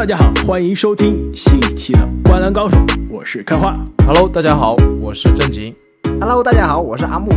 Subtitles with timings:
[0.00, 2.74] 大家好，欢迎收听新一期的《灌篮高手》，
[3.10, 3.78] 我是开花。
[4.06, 5.76] Hello，大家好，我是正经。
[6.18, 7.30] Hello，大家好，我是阿木。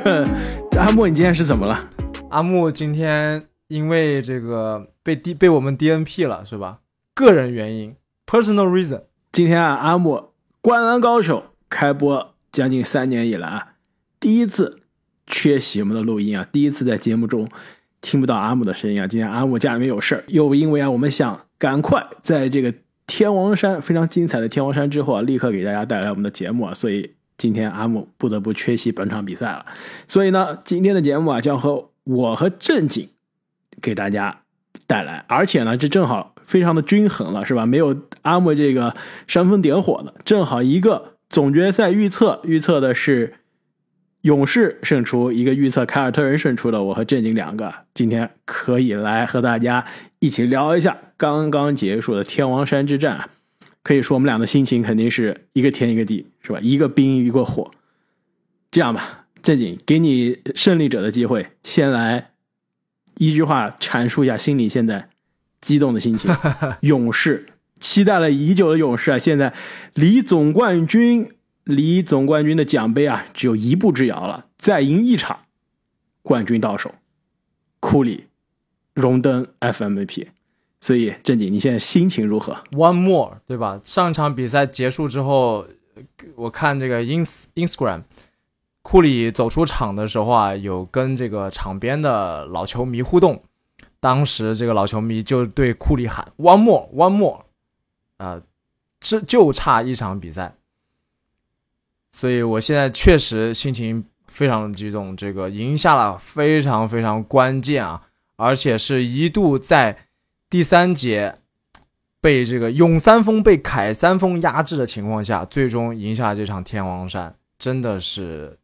[0.80, 1.90] 阿木，你今天是怎么了？
[2.30, 6.78] 阿木今天因为这个被 D 被我们 DNP 了，是吧？
[7.14, 7.94] 个人原因
[8.26, 9.02] ，personal reason。
[9.30, 10.14] 今天啊，阿木
[10.62, 13.72] 《灌篮高手》开播将近三年以来啊，
[14.18, 14.78] 第一次
[15.26, 17.46] 缺席我们的录音啊，第一次在节目中
[18.00, 19.06] 听不到阿木的声音啊。
[19.06, 22.72] 今天阿木家里面有事儿，又因为啊，我们想赶快在这个
[23.06, 29.66] 天王山非常精彩的天王山之后啊，立刻给大家带来我们的节目啊，所以今天阿木不得不缺席本场比赛了。
[30.06, 33.08] 所以呢，今天的节目啊，将和我和正经
[33.80, 34.42] 给大家
[34.86, 37.66] 带来，而且呢，这正好非常的均衡了，是吧？
[37.66, 38.94] 没有阿木这个
[39.26, 43.34] 煽风点火的，正好一个总决赛预测预测的是
[44.22, 49.86] 勇士胜出，一个预测凯尔特人胜出的，我和正经两个今天可以来和大家
[50.20, 53.30] 一起聊一下刚刚结束的天王山之战啊。
[53.82, 56.58] 可以说我们俩的心情肯定是一个天一个地，是吧？
[56.60, 57.70] 一个冰一个火。
[58.70, 62.32] 这样吧，正经，给你胜利者的机会，先来
[63.16, 65.08] 一句话阐述一下心里现在
[65.60, 66.30] 激动的心情。
[66.82, 67.46] 勇士
[67.80, 69.54] 期待了已久的勇士啊，现在
[69.94, 71.30] 离总冠军、
[71.64, 74.48] 离总冠军的奖杯啊，只有一步之遥了。
[74.58, 75.44] 再赢一场，
[76.20, 76.94] 冠军到手，
[77.80, 78.26] 库里
[79.00, 80.28] 荣登 FMVP。
[80.80, 83.80] 所以，正经，你现在心情如何？One more，对吧？
[83.82, 85.66] 上一场比赛结束之后，
[86.36, 88.02] 我看这个 ins Instagram，
[88.82, 93.42] 库里走出场的时候啊，有跟这个场边的老球迷互动。
[93.98, 97.40] 当时这个老球迷就对库里喊 “One more，One more”，
[98.18, 98.40] 啊、
[99.00, 100.54] 这就差一场比赛。
[102.12, 108.07] 所以我现在确实心情非常激动，这个赢下了非常非常关键啊，
[108.38, 110.06] 而且是一度在
[110.48, 111.40] 第三节
[112.20, 118.58] 被这个勇三峰被凯三峰压制的情况下，最终赢下这场天王山，真的是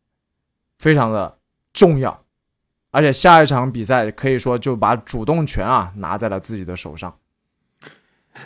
[0.78, 1.38] 非常的
[1.72, 2.24] 重要。
[2.92, 7.18] 而且下一场比赛可以说就把主动权啊拿在了自己的手上。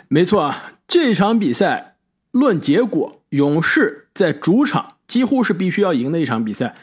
[0.07, 1.97] 没错啊，这场比赛
[2.31, 6.75] 论结果，勇士在主场几乎是必须要赢的一场比赛。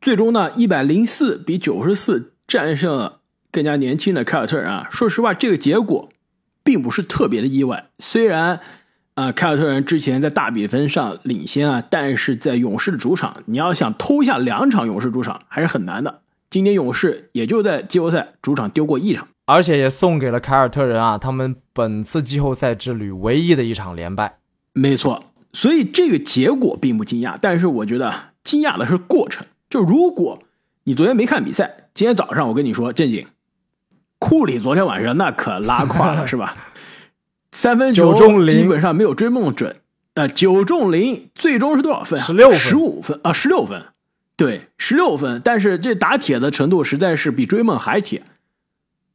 [0.00, 3.21] 最终呢，一百零四比九十四战胜了
[3.52, 4.88] 更加年轻的凯尔特人啊。
[4.90, 6.08] 说实话，这个结果
[6.64, 7.90] 并不是特别的意外。
[8.00, 8.56] 虽然
[9.14, 16.22] 啊、呃凯尔特人之前在大比分上领先啊，但是在勇士的主场，你要想偷下两场勇士主场还是很难的。
[16.50, 19.28] 今年勇士也就在季后赛主场丢过一场。
[19.44, 24.38] 而且也送给了凯尔特人啊，他们本次季后赛之旅唯一的一场连败。
[24.72, 28.14] 没错，所以这个结果并不惊讶，但是我觉得
[28.44, 29.44] 惊讶的是过程。
[29.68, 30.38] 就如果
[30.84, 33.26] 你昨天没看比赛，今天早上我跟你说，正经，
[34.22, 36.56] 库里昨天晚上那可拉胯了，是吧？
[37.50, 39.80] 三分球九中零基本上没有追梦准，
[40.14, 43.86] 呃，九中零，最终是多少分啊？16分十五分啊，十六分，
[44.36, 45.42] 对，十六分。
[45.44, 48.22] 但是这打铁的程度实在是比追梦还铁，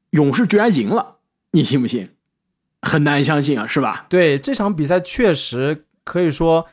[0.09, 1.15] 勇士居然赢了，
[1.51, 2.09] 你信不信？
[2.81, 4.07] 很难相信啊，是吧？
[4.09, 6.67] 对这场比赛确实可以说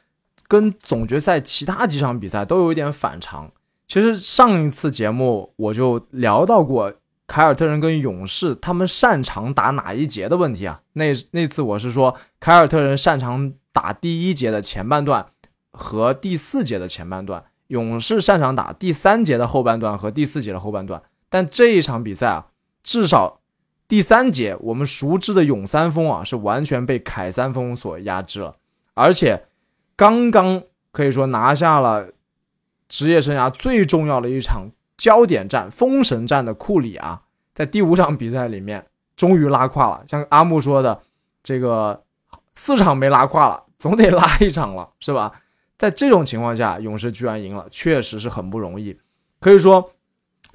[0.49, 3.53] 跟总决赛其他几场比赛都有一点反常。
[3.87, 6.93] 其实上一次节目我就聊到过
[7.27, 10.83] 凯尔特人跟勇士他们擅长打哪一节的问题啊。
[10.93, 15.27] 那那次我是说凯尔特人擅长打第一节的前半段
[15.73, 21.03] 和第四节的前半段，勇士擅长打第三节的后半段和第四节的后半段。
[21.29, 22.47] 但这一场比赛啊，
[22.83, 23.41] 至少
[23.89, 28.57] 第三节，我们熟知的勇三锋啊，是完全被凯三锋所压制了，
[28.95, 29.47] 而且
[29.97, 30.63] 刚刚
[30.93, 32.11] 可以说拿下了
[32.89, 37.23] 职业生涯最重要的一场焦点战——封神战的库里啊，
[37.55, 40.05] 在第五场比赛里面终于拉胯了。
[40.07, 41.03] 像阿木说的，
[41.43, 42.03] 这个
[42.55, 45.33] 四场没拉胯了，总得拉一场了，是吧？
[45.77, 48.97] 在这种情况下，勇士居然赢了，确实是很不容易。
[49.41, 49.91] 可以说，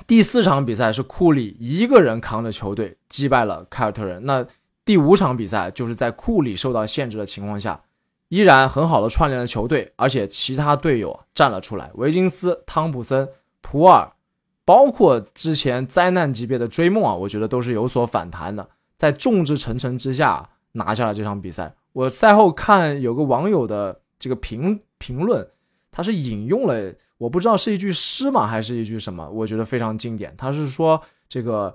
[0.07, 4.25] 第四场比赛是库里一个人扛着球队击败了凯尔特人。
[4.25, 4.45] 那
[4.85, 7.81] 第五场比赛就是在库里受到限制的情况下，
[8.29, 13.29] 依然很好的串联了球队，而且其他队友站了出来，维金斯、汤普森、
[13.61, 14.13] 普尔，
[14.69, 21.73] 包括之前灾难级别的追梦啊，我觉得都是有所反弹的，在众志成城之下拿下了这场比赛。
[21.91, 25.47] 我赛后看有个网友的这个评评论，
[25.89, 30.35] 他是引用了我不知道是一句诗吗，还是一句什么，我觉得非常经典。
[30.37, 31.73] 他是说这个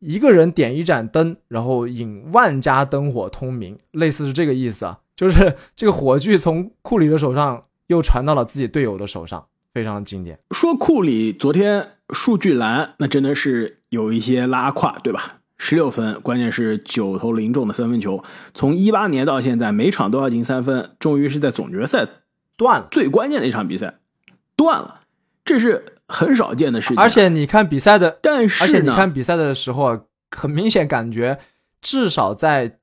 [0.00, 5.00] 一个人点一盏灯，然后引万家灯火通明，类似是这个意思啊。
[5.16, 10.38] 就是这个火炬从库里的手上又传到了自己队友的手上，非常经典。
[10.50, 15.38] 说库里昨天数据栏，那真的是有一些拉胯，对吧？
[15.62, 18.24] 十六分，关键是九投零中的三分球。
[18.54, 22.08] 从一八年到现在，每场都要进三分，终于是在总决赛
[22.56, 22.88] 断了。
[22.90, 23.98] 最关键的一场比赛
[24.56, 25.02] 断了，
[25.44, 26.98] 这是很少见的事情。
[26.98, 31.38] 而且你看比赛的，但是而且你看比赛的时候啊，很明显感觉，
[31.82, 32.78] 至少在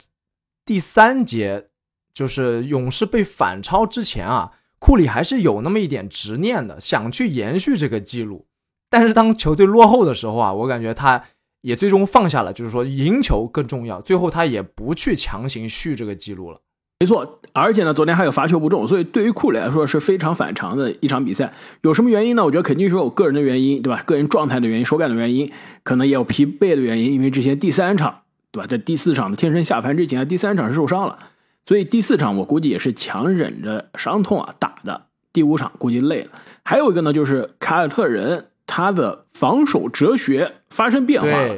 [0.64, 1.70] 第三节，
[2.14, 8.47] 就是勇士被反超之前啊，库里还是有那么一点执念的，想去延续这个记录。
[8.90, 11.24] 但是当球队落后的时候啊，我感觉他
[11.62, 14.00] 也最终放下了，就是说赢球更重要。
[14.02, 16.60] 最后他也不去强行续这个记录了。
[17.00, 21.54] 没错，而且呢，昨天还有罚球不中，所以对于库里来说是非常反常的一场比赛。
[21.82, 22.44] 有什么原因呢？
[22.44, 24.02] 我觉得肯定是有个人的原因，对吧？
[24.04, 25.52] 个人状态的原因、手感的原因，
[25.84, 27.14] 可能也有疲惫的原因。
[27.14, 28.66] 因为之前第三场，对吧？
[28.66, 31.20] 在第四场的天神下凡之前，第三场是受伤了，
[31.68, 35.04] 所以第四场我估计也是强忍着伤痛啊打的。
[35.32, 36.32] 第五场估计累了。
[36.64, 41.56] 还有一个呢，就是凯尔特人他的防守哲学发生变化了。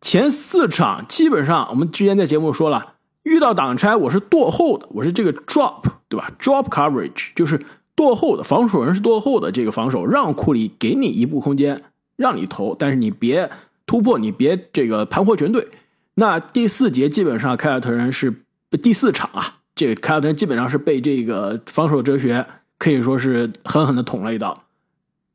[0.00, 2.94] 前四场基本上，我们之前在节目说了。
[3.22, 7.60] 遇到挡拆，我是堕后的，我是这个 drop，对吧？drop coverage 就是
[7.96, 11.82] 堕后的，防守人是堕后的，这个防守让库里给你一步空间，
[12.14, 13.50] 让你投，但是你别
[13.84, 15.66] 突破，你别这个盘活全队。
[16.14, 18.32] 那第四节基本上凯尔特人是
[18.80, 22.46] 第四场啊，这个凯尔特人基本上是被这个防守哲学
[22.78, 24.62] 可以说是狠狠的捅了一刀，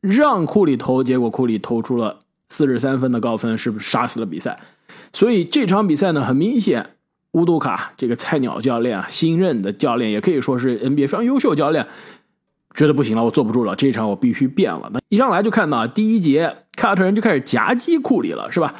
[0.01, 2.19] 让库里投，结果库里投出了
[2.50, 4.59] 四十三分的高分，是不是杀死了比赛？
[5.13, 6.92] 所以这场比赛呢，很明显。
[7.33, 11.88] 乌杜卡这个菜鸟教练啊，新任的教练也可以说是 NBA 非常优秀教练，
[12.75, 14.89] 觉得不行了，我坐不住了，这场我必须变了。
[14.94, 18.75] 那一上来就看到第一节，凯尔特人就开始夹击库里了，是吧？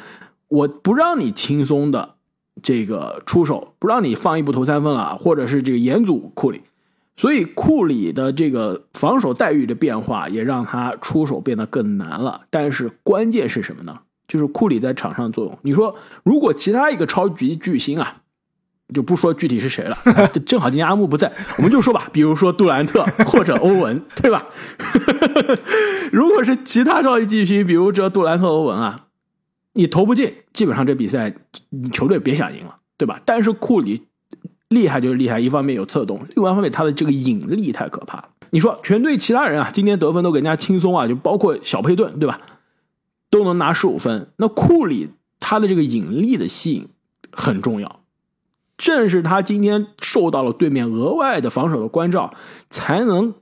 [0.48, 2.16] 我不让你轻松的
[2.62, 6.60] 这个出手，不让你放一步投三分了，或者是这个严阻库里，
[7.16, 12.42] 所以库里的这个防守待遇的变化也让他出手变得更难了。
[12.50, 14.00] 但是关键是什么呢？
[14.26, 15.58] 就是库里在场上作用。
[15.62, 18.18] 你说，如果其他一个超级巨星啊？
[18.92, 19.96] 就不说具体是谁了，
[20.44, 24.44] 正好今天阿木不在，我们就说吧，比如说杜兰特或者欧文，对吧？
[26.12, 29.06] 如果是其他超级巨星，比如这杜兰特、欧文啊，
[29.72, 31.34] 你投不进，基本上这比赛
[31.70, 33.18] 你球队别想赢了，对吧？
[33.24, 34.02] 但是库里
[34.72, 38.28] 厉害就是厉害，一方面有策动，另外一方面他的这个引力太可怕了。
[38.50, 42.40] 你说全队其他人啊，今天得分都更加轻松啊，就包括小佩顿，对吧？
[43.30, 45.08] 都能拿十五分，那库里
[45.40, 46.88] 他的这个引力的吸引
[47.30, 48.00] 很重要。
[48.76, 52.34] 正是他今天受到了对面额外的防守的关照，
[52.68, 53.34] 才能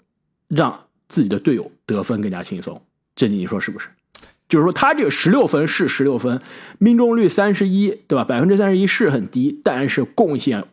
[0.48, 2.82] 让自己的队友得分更加轻松。
[3.16, 3.88] 这你说是不是？
[4.48, 6.40] 就是说他这个十六分是十六分，
[6.78, 8.24] 命中率三十一，对吧？
[8.24, 10.64] 百分之三十一是很低，但是贡献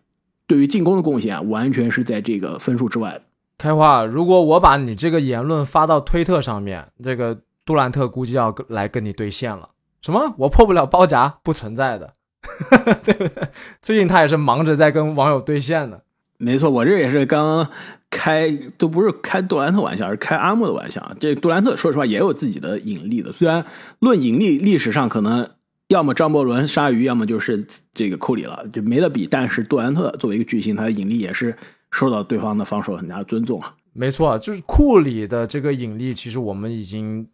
[0.47, 3.21] 对于进攻的贡献完全是在这个分数之外的。
[3.57, 9.69] 开花，如果我把你这个言论发到推特上面，这个杜兰特估计要来跟你对线了。
[10.01, 10.33] 什么？
[10.37, 11.39] 我破不了包夹？
[11.43, 12.13] 不存在的。
[13.03, 13.49] 对不对？
[13.81, 15.99] 最近他也是忙着在跟网友对线呢。
[16.37, 17.67] 没错，我这也是刚
[18.11, 18.47] 开，
[18.77, 21.11] 都不是开杜兰特玩笑，是开阿木的玩笑。
[21.19, 23.65] 这杜兰特说实话也有自己的引力的，虽然
[23.99, 25.49] 论引力，历史上可能
[25.89, 29.25] 要么张伯伦、鲨鱼，要么就是这个库里了，就没得比。
[29.25, 31.55] 但是杜兰特作为一个巨星，他的引力也是
[31.91, 33.75] 受到对方的防守很大的尊重啊。
[33.93, 37.27] 没错，就是库里的这个引力，其实我们已经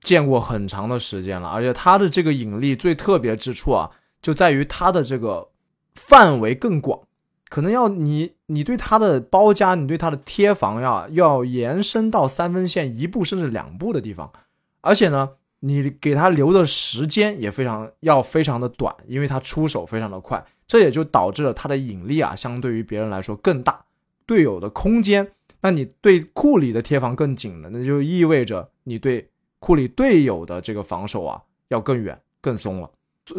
[0.00, 3.90] 见过很长的时间了，而且他的这个引力最特别之处啊。
[4.20, 5.48] 就在于他的这个
[5.94, 7.00] 范围更广，
[7.48, 14.32] 可能要你你对他的包夹，你对他的贴防呀，要延伸到三分线一步甚至两步的地方，
[14.80, 23.80] 而且呢，你给他留的时间也非常要非常的短，因为他出手非常的快，这也就导致了他的引力啊，相对于别人来说更大，
[24.26, 32.90] 队友的空间，那你对库里的贴防更紧了，那就意味着你对库里队友的这个防守啊要更远更松了。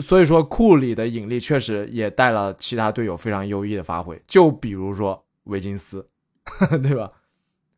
[0.02, 4.22] 所以说，库里的引力确实也带了其他队友非常优异的发挥。
[4.28, 6.08] 就比如说维金斯，
[6.84, 7.12] 对吧？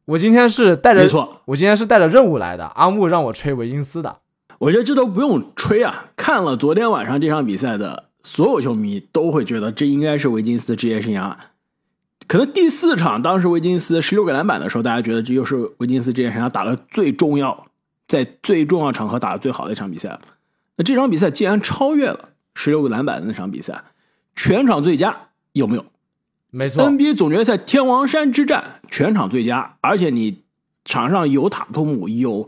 [0.05, 2.65] 我今天是带着，没错，我今天是带着任务来的。
[2.65, 4.19] 阿木让我吹维金斯的，
[4.62, 6.12] 我觉得这都不用吹啊！
[6.15, 11.36] 看了昨天晚上这场比赛的所有球迷都会觉得，这应该是维金斯的职业生涯。
[12.27, 17.65] 可能第四场，当时维金斯十六个篮板的时候，大家觉得这又是维金斯职业生涯打的最重要，
[18.08, 20.22] 在最重要场合打的最好的一场比赛了。
[20.75, 23.84] 那这场比赛竟然超越了十六个篮板的那场比赛，
[24.36, 25.84] 全场最佳有没有？
[26.51, 30.44] 没错，NBA 总决赛天王山之战全场最佳，而且你
[30.86, 32.48] 场上有塔图姆，有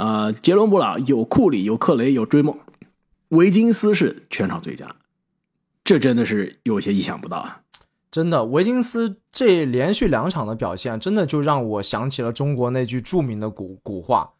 [0.00, 2.58] 呃杰伦布朗，有库里，有克雷，有追梦，
[3.28, 4.96] 维金斯是全场最佳，
[5.84, 7.60] 这真的是有些意想不到啊！
[8.10, 14.32] 真的，维金斯这连续两场的表现，真的就让我想起了中国那句著名的古古话。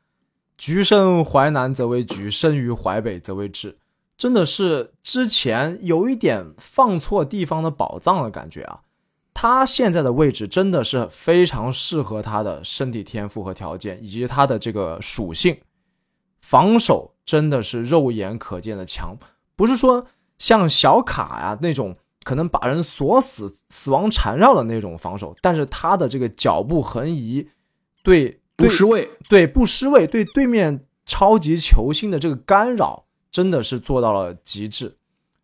[0.57, 3.75] 橘生淮南则为橘，生于淮北则为枳。
[4.17, 8.81] 真的是之前有一点放错地方的宝藏的感觉啊。
[9.43, 15.57] 他现在的位置真的是非常适合他的身体天赋和条件，以及他的这个属性。
[16.43, 19.17] 防守真的是肉眼可见的强，
[19.57, 20.07] 不是说
[20.37, 27.49] 像小卡呀那种可能把人锁死、死亡缠绕的那种防守，但是他的这个脚步横移，
[28.03, 34.99] 对不失位，对不失位，对对面超级球星的这个干扰，真的是做到了极致。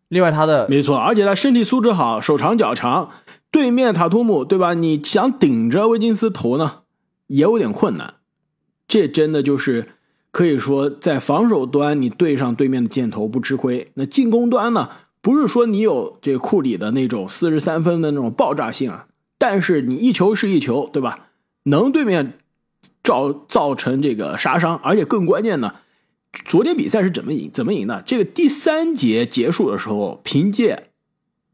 [0.09, 3.11] 另外，他的没错，而且他身体素质好，手长脚长，
[3.57, 4.75] 对面塔图姆对吧？
[4.75, 6.81] 你想顶着威金斯投呢，
[7.25, 8.13] 也有点困难。
[8.87, 9.87] 这真的就是
[10.29, 13.89] 可以说，在防守端你对上对面的箭头不吃亏。
[13.95, 14.91] 那进攻端呢，
[15.23, 19.07] 不是说你有这库里的那种四十三分的那种爆炸性啊，
[19.39, 21.29] 但是你一球是一球，对吧？
[21.63, 22.33] 能对面
[23.03, 25.73] 造造成这个杀伤，而且更关键呢。
[26.45, 27.49] 昨天比赛是怎么赢？
[27.51, 28.03] 怎么赢的？
[28.05, 30.86] 这个第三节结束的时候，凭借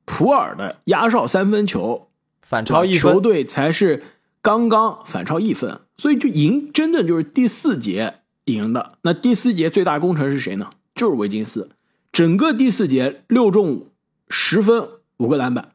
[0.05, 2.07] 普尔的压哨三分球
[2.41, 4.03] 反超一分，球队才是
[4.41, 8.93] 刚刚反超一分，所以就赢，真的就是第四节赢的。
[9.03, 10.69] 那第四节最大功臣是谁呢？
[10.93, 11.69] 就是维金斯，
[12.11, 13.87] 整个第四节六中五，
[14.29, 15.69] 十分五个篮板，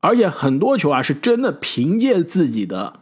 [0.00, 3.00] 而且很多球啊是真的凭借自己的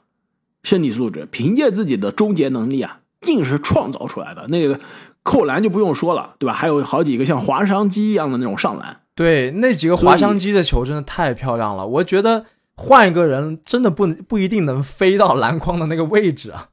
[0.63, 4.81] 身体素质，凭借自己的终结能力啊，硬是创造出来的那个。
[5.23, 6.53] 扣篮就不用说了，对吧？
[6.53, 11.85] 还有好几个像滑翔机一样的那种上篮，对，那几个滑翔机的球真的太漂亮了。
[11.85, 12.45] 我觉得
[12.77, 16.69] 换一个人真的不不一定能飞到篮筐的那个位置啊。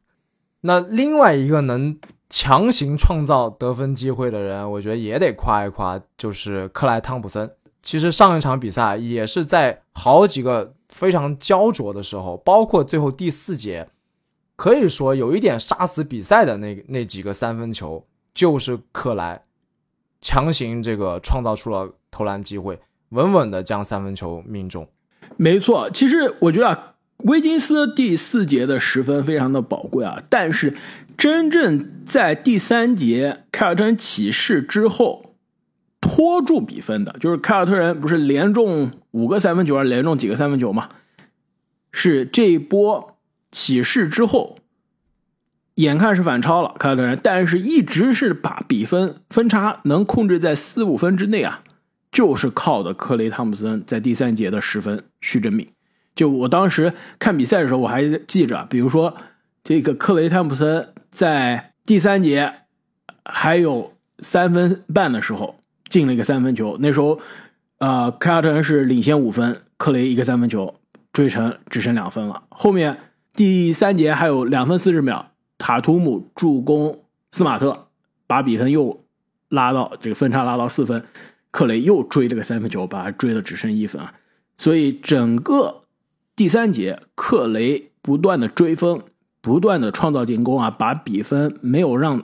[0.62, 1.98] 那另外一个能
[2.30, 7.50] 强行创造得分机会的人，我觉得也得夸一夸，就是克莱汤普森。
[7.82, 13.90] 其实上一场比赛也是在好几个非常焦灼的时候，包括最后第四节，
[14.56, 18.06] 可以说有一点杀死比赛的那那几个三分球。
[18.34, 19.44] 就是克莱
[20.20, 22.80] 强行这个创造出了投篮机会，
[23.10, 24.88] 稳稳的将三分球命中。
[25.36, 26.94] 没错，其实我觉得啊，
[27.26, 30.76] 威金斯第四节的十分非常的宝贵啊，但是
[31.18, 35.36] 真正在第三节凯尔特人起势之后
[36.00, 40.90] 拖住比分的，就是凯尔特人不是连中五个三分球，连中几个三分球嘛？
[41.92, 43.18] 是这一波
[43.52, 44.60] 起势之后。
[45.78, 51.64] 眼看是反超了凯尔特人，但是一直是把比分分差能控制在四五分之内啊，
[52.14, 55.68] 就是靠的克雷汤普森在第三节的十分续真命。
[56.16, 59.18] 就我当时看比赛的时候，我还记着，比如说
[59.64, 62.54] 这个克雷汤普森在第三节
[63.26, 65.56] 还有三分半的时候
[65.90, 67.20] 进了一个三分球，那时候
[67.80, 70.76] 呃凯尔特人是领先五分，克雷一个三分球
[71.12, 72.44] 追成只剩两分了。
[72.48, 72.98] 后面
[73.34, 75.32] 第三节还有两分四十秒。
[75.60, 77.88] 塔图姆助攻斯马特，
[78.28, 79.06] 把比分又
[79.48, 81.06] 拉到这个分差拉到四分，
[81.54, 84.16] 克雷又追这个三分球，把他追的只剩一分啊！
[84.58, 85.84] 所以整个
[86.36, 89.02] 第三节，克雷不断的追分，
[89.40, 92.24] 不断的创造进攻啊，把比分没有让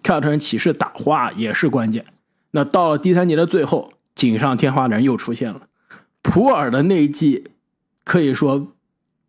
[0.00, 2.06] 凯尔特人骑士打花也是关键。
[2.52, 5.62] 那到了第三节的最后，锦上添花的人又出现了，
[6.22, 7.48] 普尔的那一记
[8.04, 8.68] 可以说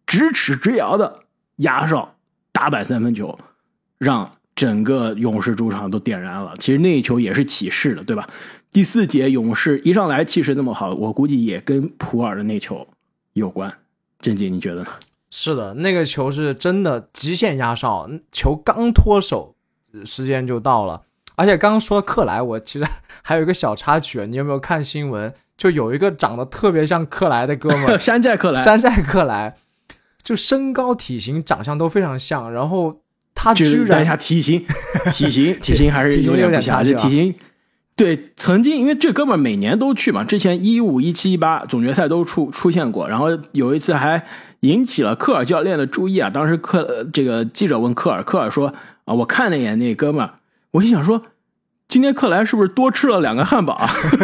[0.05, 1.23] 咫尺之遥的
[1.55, 2.15] 压哨。
[2.51, 3.37] 打板三分球，
[3.97, 6.53] 让整个勇士主场都点燃了。
[6.59, 8.29] 其实那一球也是起势的，对吧？
[8.73, 12.87] 第四节勇士一上来气势那么好，我估计也跟普尔的那球
[13.33, 13.71] 有关。
[14.19, 14.87] 郑姐，你觉得呢？
[15.29, 19.53] 是的，那个球是真的极限压哨，球刚脱手，
[20.03, 21.03] 时间就到了。
[21.35, 22.87] 而且刚刚说克莱，我其实
[23.21, 25.31] 还有一个小插曲，你有没有看新闻？
[25.55, 29.55] 就有一个长得特别像克莱的哥们， 山寨克莱，山寨克莱。
[30.23, 33.01] 就身高、体型、长相都非常像，然后
[33.35, 34.65] 他居然等一下体型、
[35.11, 36.83] 体型、体型还是有点不像。
[36.83, 37.35] 这 体型，
[37.95, 44.25] 对，曾经因为这哥们每年都去嘛，之前一五、一七、一八总决赛都出出现过，然后有一次还
[44.62, 46.29] 引起了科尔教练的注意啊。
[46.29, 48.73] 当时科这个记者问科尔，科尔说
[49.05, 50.27] 啊，我看了一眼那哥们，
[50.71, 51.21] 我心想说，
[51.88, 53.79] 今天克莱是不是多吃了两个汉堡？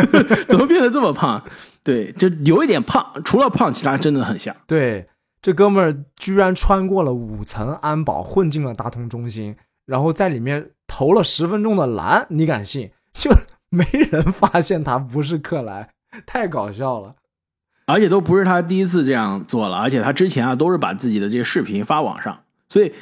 [0.50, 1.44] 怎么变得这么胖？
[1.84, 4.56] 对，就有一点胖，除了胖，其他真的很像。
[4.68, 5.06] 对。
[5.42, 12.92] 这哥们居然穿过了五层安保，混进了大通中心，然后在里面投了十分钟的篮，你敢信？
[13.14, 13.32] 就
[13.70, 15.90] 没人发现他不是克莱，
[16.26, 17.16] 太搞笑了。
[17.86, 22.94] 而且都不是他第一次这样做了，而且他之前啊都是把自己的这个视频发网上，所以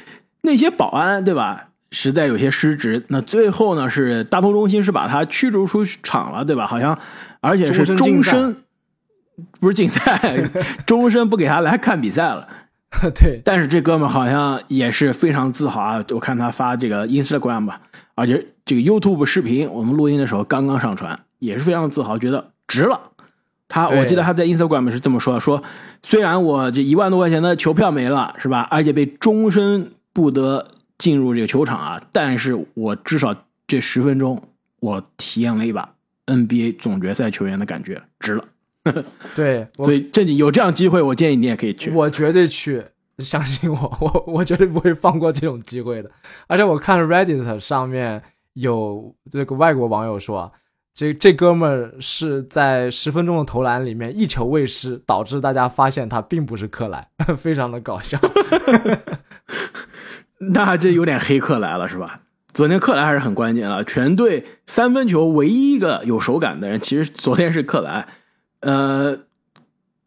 [0.42, 3.04] 那些保安对吧，实在有些失职。
[3.08, 6.66] 那最后呢，是大通中心是把他驱逐出场了，对吧？
[6.66, 6.98] 好像
[7.40, 8.56] 而且是终身。
[9.60, 10.50] 不是竞赛，
[10.84, 12.48] 终身不给他来看比赛了。
[13.14, 16.04] 对，但是这哥们好像也是非常自豪啊！
[16.10, 17.80] 我看他发这个 Instagram 吧，
[18.16, 23.00] 而且这个 YouTube 视频，我们录音的时候刚刚上传，也是非常自豪，觉得值了。
[23.66, 25.62] 他我记得他在 Instagram 是这么说的：说
[26.02, 28.68] 虽然我这一万多块钱的球票没了，是吧？
[28.70, 33.34] 而且被终身不得进入这个球场啊，但是我至少
[33.66, 34.42] 这十分钟
[34.80, 35.94] 我体验了一把
[36.26, 38.44] NBA 总决赛球员的感觉，值了。
[39.34, 41.90] 对， 所以正经有这样机会，我建议你也可以去。
[41.90, 42.84] 我绝对去，
[43.18, 46.10] 相信我，我我绝对不会放过这种机会的。
[46.46, 48.22] 而且我看 Reddit 上面
[48.60, 50.52] 有这个外国网友说啊，
[50.94, 58.18] 这这哥们儿是在十分钟的投篮里面一球未失，导致大家发现他并不是克莱， 非常的搞笑。
[60.52, 62.22] 那这有点黑克莱了，是吧？
[62.52, 68.08] 昨天克莱还是很关键了，全队三分球唯一一个有手感的人，其实昨天是克莱。
[68.60, 69.20] 呃，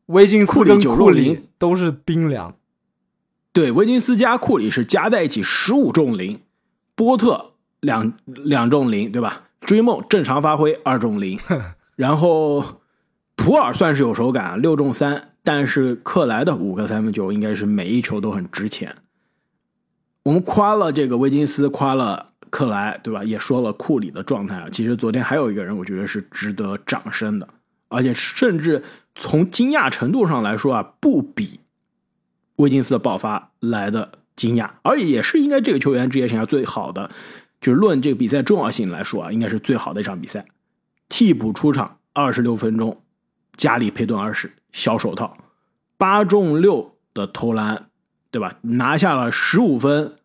[0.08, 2.55] 威金斯跟库里9库里都是冰凉，
[3.53, 6.41] 对，威金斯加库里是加在一起十五中零，
[6.96, 7.50] 波特
[7.82, 9.44] 两两中零，对吧？
[9.60, 11.38] 追梦正常发挥二中零，
[11.96, 12.82] 然后
[13.36, 18.96] 普尔算是有手感，六中三，但是克莱的五个三分球应该是每一球都很值钱。
[20.24, 23.24] 我们夸了这个威金斯，夸了克莱，对吧？
[23.24, 24.68] 也说了库里的状态啊。
[24.72, 27.48] 其实昨天还有一个人，我觉得是值得掌声的，
[27.88, 28.84] 而且甚至
[29.16, 31.60] 从惊讶程度上来说啊，不比
[32.58, 37.10] 威金斯的爆发来的惊讶，而也是应该这个球员职业生涯最好的，
[37.62, 40.46] 就论这个比赛重要性来说啊，应该是最好的一场比赛。
[41.08, 43.01] 替补出场二十六分钟，
[43.56, 45.38] 加里佩顿二十小手套，
[45.98, 47.89] 八中六的投篮，
[48.32, 48.56] 对吧？
[48.62, 50.15] 拿下了十五分，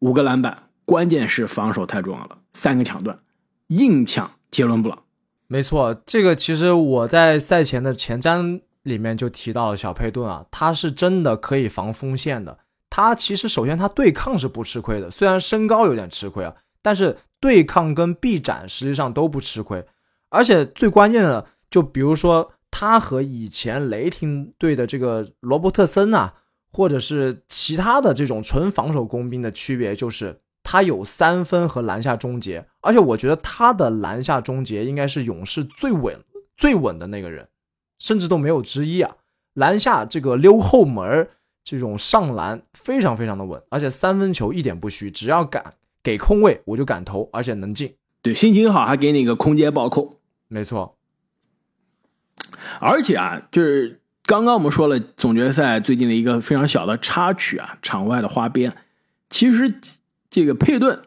[0.00, 3.20] 五个篮板，关键是防守太重要了，三个抢断，
[3.68, 5.04] 硬抢杰伦布朗。
[5.46, 12.58] 没错，这个其实我在赛前的前瞻里面就提到了小佩顿啊，他是真的可以防锋线的。
[12.88, 19.86] 他其实首先他对抗是不吃亏的，虽然身高有点吃亏啊，但是对抗跟臂展实际上都不吃亏。
[20.28, 26.34] 而且最关键的，就比如说他和以前雷霆队的这个罗伯特森啊，
[26.72, 36.18] 或者是其他的这种纯防守工兵的区别，就是他有三分和篮下终结，而且我觉得他的篮下终结应该是勇士最稳、
[36.56, 37.48] 最稳的那个人，
[37.98, 39.16] 甚至都没有之一啊！
[39.52, 41.28] 篮下这个溜后门
[41.62, 47.94] 这种上篮非常非常的稳，而且三分球一点不虚，只要敢给空位我就敢投，而且能进。
[48.20, 50.20] 对，心情好还给你一个空接暴扣。
[50.48, 50.96] 没错，
[52.80, 58.76] 而且啊，就是刚刚我们说了总决赛最近的一个非常小的插曲啊，场外的花边。
[59.30, 59.74] 其实
[60.28, 61.02] 这个佩顿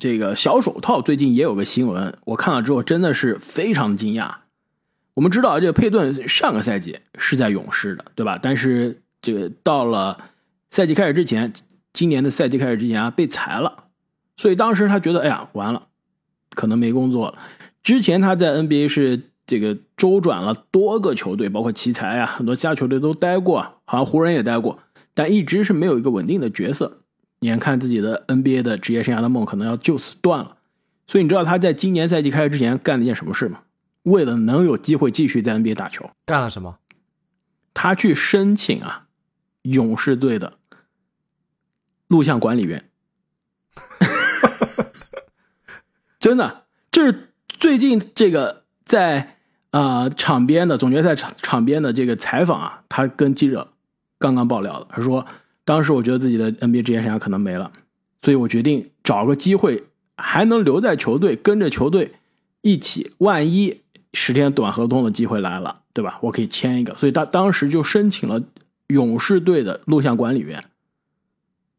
[0.00, 4.32] 这个小手套最近也有个新闻，我看了之后真的是非常惊讶。
[5.14, 8.38] 我们知道这个佩顿上个赛季是在勇士的，对吧？
[8.40, 10.30] 但是这个到了
[10.70, 11.52] 赛季开始之前，
[11.92, 13.87] 今年的赛季开始之前啊，被裁了，
[14.38, 15.88] 所以当时他觉得，哎呀，完了，
[16.54, 17.38] 可能没工作了。
[17.82, 24.78] 之前他在 NBA 是这个周转了多个球队，包括奇才啊，很多其他球队都待过，好像湖人也待过，
[25.12, 27.02] 但一直是没有一个稳定的角色。
[27.40, 30.56] 眼看自己的 NBA 的职业生涯的梦可能要就此断了，
[31.06, 33.62] 所以你知道他在今年赛季开始之前干了一件什么事吗？
[34.02, 36.78] 为了能有机会继续在 NBA 打球，干了什么？
[37.74, 39.06] 他去申请啊
[39.62, 40.54] 勇士队的
[42.08, 42.90] 录像管理员。
[46.28, 49.36] 真的，就是最近这个在
[49.70, 53.72] 啊、呃场边的总决赛场场边的这个采访啊，他跟记者
[54.18, 55.26] 刚刚爆料的，他说
[55.64, 57.72] 当时我觉得自己的 NBA 职业生涯可能没了，
[58.20, 59.84] 所以我决定找个机会
[60.18, 62.12] 还能留在球队，跟着球队
[62.60, 63.80] 一起，万一
[64.12, 66.18] 十天短合同的机会来了，对吧？
[66.20, 68.42] 我可以签一个，所以他当时就申请了
[68.88, 70.62] 勇士队的录像管理员。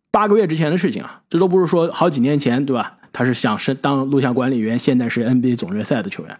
[0.10, 2.98] 八个月之前的事情啊，这都不是说好几年前，对吧？
[3.12, 6.38] 他是想是当录像管理员，现在是 NBA 总决赛的球员。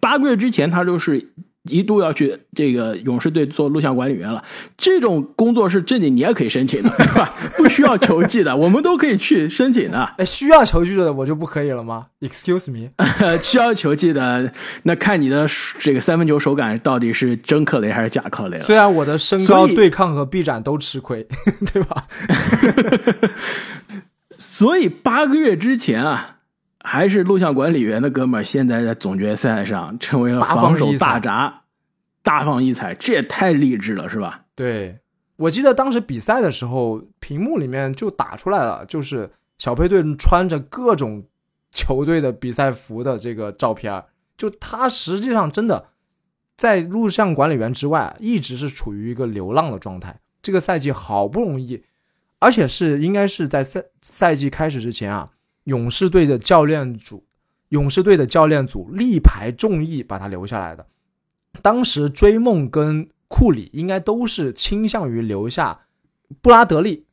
[0.00, 1.30] 八个月之前，他就是
[1.70, 4.44] 一度要去这个勇士队做录像管理员了。
[4.76, 7.34] 这种工作是正经，你也可以申请的， 对吧？
[7.56, 10.04] 不需要球技的， 我们都可以去申请的。
[10.18, 12.90] 哎，需要球技的我就不可以了吗？Excuse me，
[13.42, 15.48] 需要球技的，那看你的
[15.78, 18.64] 这个三分球手感到底是真克雷还是假克雷了。
[18.64, 21.26] 虽然我的身高、对抗和臂展都吃亏，
[21.72, 22.06] 对吧？
[24.46, 26.40] 所以八个月之前啊，
[26.80, 31.62] 还是录像管理员的哥们儿，现在在总决赛上成为了防守大闸，
[32.22, 34.44] 大放异彩，这也太励志了，是吧？
[34.54, 35.00] 对，
[35.36, 41.24] 我记得当时比赛的时候，屏幕里面就打出来了，就是小佩顿穿着各种
[41.70, 44.04] 球队的比赛服的这个照片，
[44.36, 45.88] 就他实际上真的
[46.56, 50.20] 在录像管理员之外，一直是处于一个流浪的状态。
[50.42, 51.82] 这个赛季好不容易，
[52.44, 55.30] 而且是应该是在赛赛季开始之前啊，
[55.64, 57.24] 勇士队的教练组
[57.70, 60.86] 勇士队的教练组力排众议把他留下来的。
[61.62, 65.86] 当时追梦跟库里应该都是倾向于留下
[66.42, 67.06] 布拉德利，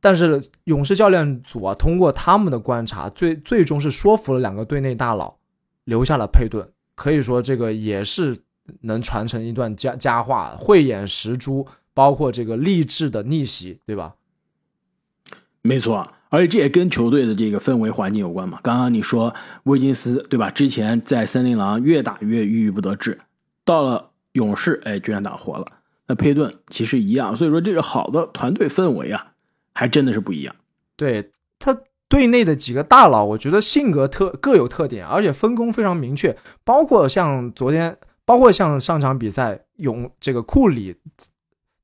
[0.00, 5.36] 但是勇士教练组啊，通过他们的观察，最最终是说服了两个队内大佬，
[5.84, 6.66] 留下了佩顿。
[6.94, 8.34] 可以说这个也是
[8.80, 14.16] 能传承一段佳佳话，慧眼识珠，包括这个励志的逆袭，对吧？
[15.62, 18.60] 没错，而且这也跟球队的这个氛围环境有关嘛。
[18.62, 20.50] 刚刚你说威金斯对吧？
[20.50, 23.18] 之前在森林狼越打越郁郁不得志，
[23.64, 25.66] 到了勇士，哎，居然打活了。
[26.06, 29.32] 那佩顿其实一样，所以说这个好的团队氛围啊，
[29.72, 30.54] 还真的是不一样。
[30.96, 31.74] 对他
[32.10, 36.36] 队内的几个大佬，我觉得性格特各有特点，而且分工非常明确。
[36.62, 40.96] 包括像昨天，包括像上场比赛，勇这个库里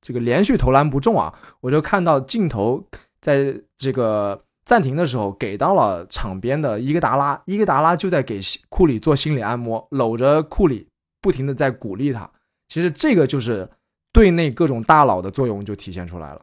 [0.03, 2.83] 这个连续投篮不中啊，我就看到镜头。
[3.21, 8.37] 在这个暂停的时候，给到了场边的伊戈达拉，伊戈达拉就在给
[8.67, 10.89] 库里做心理按摩，搂着库里，
[11.21, 12.29] 不停的在鼓励他。
[12.67, 13.69] 其实这个就是
[14.11, 16.41] 队内各种大佬的作用就体现出来了。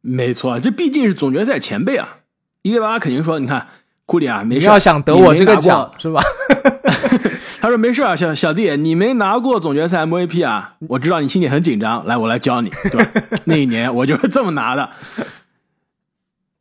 [0.00, 2.18] 没错，这毕竟是总决赛前辈啊，
[2.62, 3.66] 伊戈达拉肯定说：“你看
[4.06, 6.22] 库里啊，没事，要想得我这个奖是吧？”
[7.62, 13.38] 他说：“没事啊，小小弟，你没拿过总决赛 MVP 啊，我知道你心里很紧张，来，我来教你，对吧？
[13.44, 14.90] 那一年我就是这么拿的。”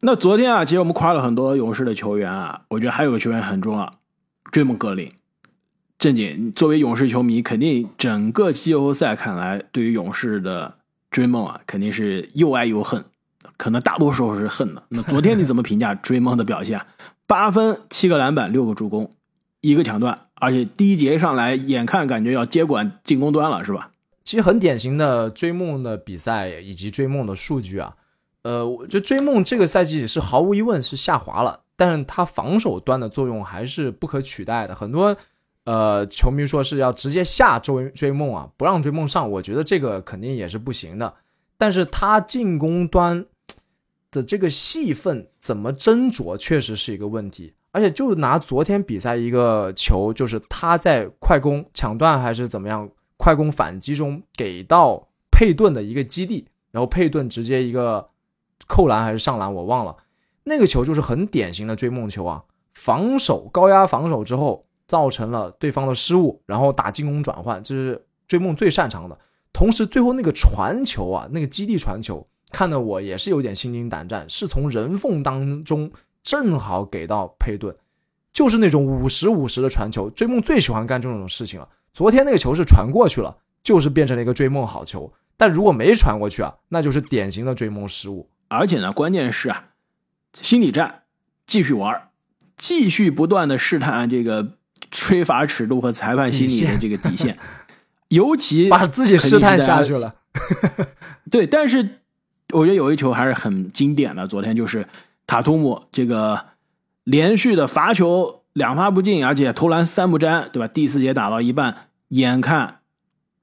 [0.01, 3.91] 那昨天啊，其实我们夸了很多勇士的球员啊，我觉得还有个球员很重要，
[4.51, 5.11] 追梦格林。
[5.97, 10.75] 正经，作为勇士球迷，肯定整个季后赛看来，对于勇士的
[11.09, 13.03] 追梦啊，肯定是又爱又恨，
[13.57, 14.83] 可能大多数是恨的。
[14.89, 16.79] 那昨天你怎么评价追梦的表现？
[17.25, 19.09] 八分、七个篮板、六个助攻，
[19.61, 23.91] 一个抢断，而且第一节上来，眼看感觉要接管进攻端了，是吧？
[24.23, 27.95] 其实很典型的追梦的比赛以及追梦的数据啊。
[28.41, 34.73] 呃，我觉得追梦这个赛季是毫无疑问是下滑了，但是他防守端的作用还是不可取代的。
[34.73, 35.15] 很多
[35.65, 41.13] 呃球迷说是要直接下追追梦啊，不让追梦上，我觉得这个肯定也是不行的。
[41.57, 43.25] 但是他进攻端
[44.09, 47.53] 的这个戏份怎么斟酌，确实是一个问题。
[47.71, 58.09] 而且就拿昨天比赛一个球，就是他在快攻抢断还是怎么样，快攻反击中给到佩顿的一个基地，然后佩顿直接一个。
[58.67, 59.97] 扣篮还是上篮，我忘了。
[60.43, 62.43] 那个球就是很典型的追梦球啊，
[62.75, 69.17] 防守高压防守之后，造成了对方的失误，然后打进攻转换，这是追梦最擅长的。
[69.51, 74.29] 同时，最后那个传球啊，那个基地传球，看得我也是有点心惊胆战。
[74.29, 75.91] 是从人缝当中
[76.23, 77.75] 正好给到佩顿，
[78.31, 80.09] 就是那种五十五十的传球。
[80.09, 81.67] 追梦最喜欢干这种事情了。
[81.93, 85.11] 昨天那个球是传过去了，就是变成了一个追梦好球。
[85.37, 88.29] 但如果没传过去啊，那就是典型的追梦失误。
[88.47, 89.69] 而且呢，关键是啊，
[90.33, 91.03] 心理战
[91.47, 92.09] 继续玩，
[92.55, 94.53] 继续不断的试探这个
[94.91, 97.39] 吹罚尺度和裁判心理的这个底线，
[98.09, 100.15] 尤其 把自己试探下去了。
[101.31, 102.01] 对，但是
[102.51, 104.87] 我觉得有一球还是很经典的，昨天就是
[105.31, 106.47] 塔图姆这个
[107.05, 110.67] 连续的罚球两发不进，而且投篮三不沾，对吧？
[110.67, 112.79] 第四节打到一半，眼看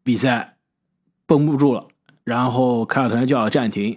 [0.03, 0.59] 比赛
[1.25, 1.87] 绷不住了，
[2.25, 3.97] 然后凯尔特人叫了暂停。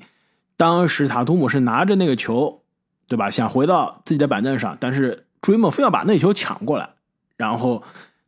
[0.55, 2.61] 当时塔图姆是拿着那个球，
[3.09, 3.29] 对吧？
[3.29, 6.91] 想回到自己的板凳上，但是追梦非要把那球抢过来，
[7.35, 7.83] 然后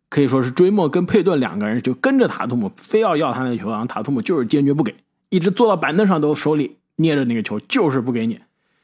[0.09, 4.93] 可以说是追梦跟佩顿两个人就跟着塔图姆，非要要他那球，然后塔图姆就是坚决不给，
[5.29, 8.41] 一直坐到板凳上都手里捏着那个球，就是不给你，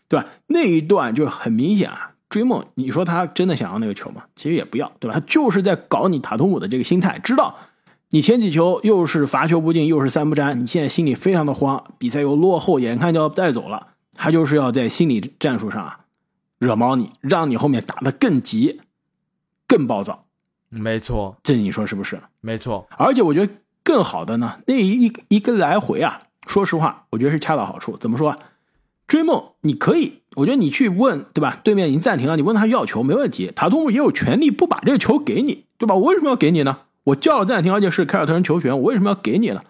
[0.09, 0.25] 对吧？
[0.47, 4.23] 那一段就很明显啊，追梦，你说他真的想要那个球吗？
[4.35, 5.13] 其实也不要，对吧？
[5.13, 7.55] 他就是在搞你塔图姆的这个心态，知道。
[8.11, 15.99] 你前几球又是罚球不进，又是三不沾，你现在心里非常的慌，比赛又落后，眼看就要带走了，他就是要在心理战术上啊
[16.57, 18.81] 惹毛你，让你后面打得更急、
[19.67, 20.25] 更暴躁。
[20.69, 22.19] 没错，这你说是不是？
[22.41, 22.87] 没错。
[22.97, 27.95] 而且我觉得更好的呢，那一一个来回啊，说实话，我觉得是恰到好处。
[27.97, 28.35] 怎么说？
[29.09, 31.59] 追梦你可以，我觉得你去问，对吧？
[31.61, 33.51] 对面已经暂停了，你问他要球没问题。
[33.53, 35.95] 塔图姆也有权利不把这个球给你，对吧？
[35.95, 36.77] 我为什么要给你呢？
[37.05, 39.63] 我叫了暂停，而且是凯尔特人球权，我为什么要给你呢？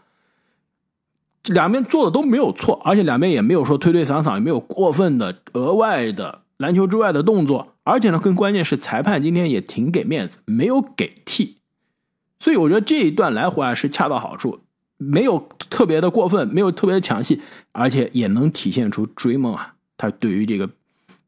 [1.45, 11.55] 两边做的都没有错，而且两边也没有说推推搡搡，也没有过分的额外的篮球之外的动作，而且呢，更关键是裁判今天也挺给面子，没有给替，
[12.39, 14.59] 所以我觉得这一段来回啊是恰到好处，
[14.99, 20.69] 没有特别的过分，没有特别的抢戏，而且也能体现出追梦啊他对于这个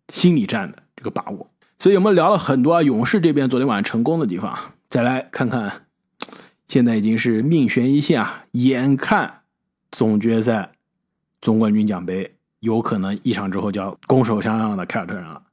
[0.10, 1.50] 心理战的这个把握。
[1.80, 4.56] 所以我们聊了很多勇士这边昨天晚上成功的地方，
[4.88, 5.88] 再来看看。
[6.68, 8.46] 现在已经是命悬一线啊！
[8.52, 9.42] 眼看
[9.92, 10.72] 总决赛、
[11.42, 15.44] 总冠军奖杯有可能一场之后就要拱手相让的凯尔特人了。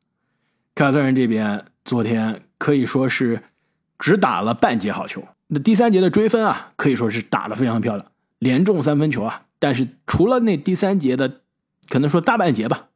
[0.76, 3.42] 凯尔特人这边昨天可以说是
[3.98, 5.26] 只打了半节好球。
[5.48, 9.46] 那第三节的追分啊，可以说是打得非常漂亮，连中三分球啊。
[9.58, 11.40] 但是除了那第三节的，
[11.88, 12.88] 可能说大半节吧，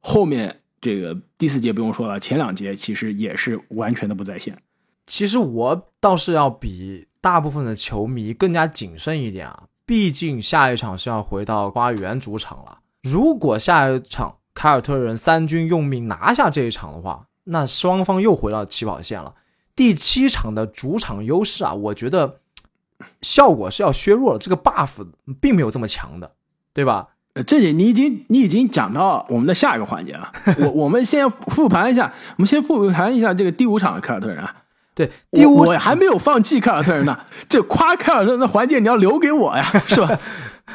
[0.00, 4.58] 后面这个第四节不用说了，前两节其实也是完全的不在线。
[5.06, 12.80] 其实我倒是要比大部分的球迷更加谨慎一点啊，毕竟下一场是要回到花园主场了。
[13.02, 19.34] 如果下一场凯尔特人三军用命拿下这一场的话，那双方又回到起跑线了。
[19.76, 22.40] 第七场的主场优势啊，我觉得
[23.20, 25.06] 效果是要削弱了，这个 buff
[25.40, 26.32] 并没有这么强的，
[26.72, 27.08] 对吧？
[27.34, 30.32] 呃，这里你已经你已经讲到我们的下一个环节了。
[30.60, 34.56] 我我们先复盘一下，我们先复盘一下这个第五场的凯尔特人啊。
[34.94, 40.16] 对，第五我还没有放弃凯尔特人呢， 这夸凯尔特人的环节你要留给我呀， 是吧？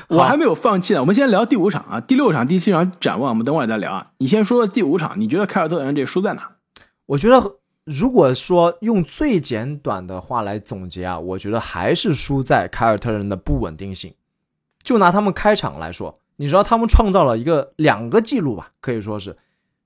[0.09, 0.99] 我还没有放弃呢。
[0.99, 4.07] 我们先聊第五场啊，第六场、第七场展望，我们等会儿再聊啊。
[4.17, 6.49] 你先说第五场，你觉得凯尔特人这输在哪？
[7.05, 7.58] 我觉得，
[7.89, 14.13] 如果说用最简短的话来总结啊，我觉得还是输在凯尔特人的不稳定性。
[14.83, 18.73] 就拿他们开场来说，你知道他们创造了一个两个记录吧？
[18.79, 19.35] 可以说是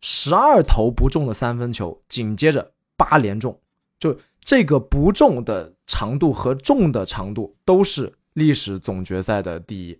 [0.01, 3.57] 十二投不中的三分球，紧接着八连中。
[3.97, 9.97] 就这个不中的长度和中的长度都是历史总决赛的第一，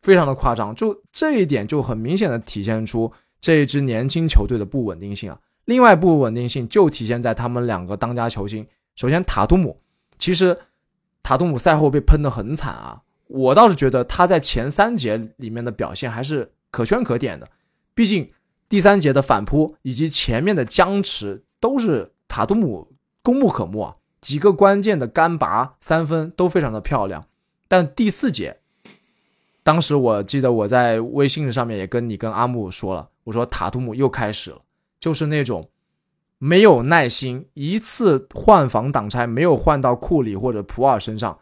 [0.00, 0.72] 非常的夸张。
[0.76, 3.10] 就这一点就很明显的体现出
[3.40, 5.40] 这一支年轻球队的不稳定性啊。
[5.66, 8.66] 另外一部稳定性就体现在他们两个当家球星。
[8.96, 9.78] 首先塔图姆，
[10.18, 10.58] 其实
[11.22, 13.02] 塔图姆赛后被喷得很惨啊。
[13.26, 17.48] 我倒是觉得他在前三节里面的表现还是可圈可点的，
[17.94, 18.30] 毕竟
[18.68, 22.90] 第三节的反扑以及前面的僵持都是塔图姆。
[23.22, 23.96] 功不可没啊！
[24.20, 27.26] 几个关键的干拔三分都非常的漂亮，
[27.66, 28.58] 但第四节，
[29.64, 34.58] 当时我记得我在微信上面也跟你跟阿木说了，我说塔图姆又开始了，
[35.06, 35.68] 就是那种
[36.38, 41.38] 没有耐心，一次换防挡拆没有换到库里或者普尔身上，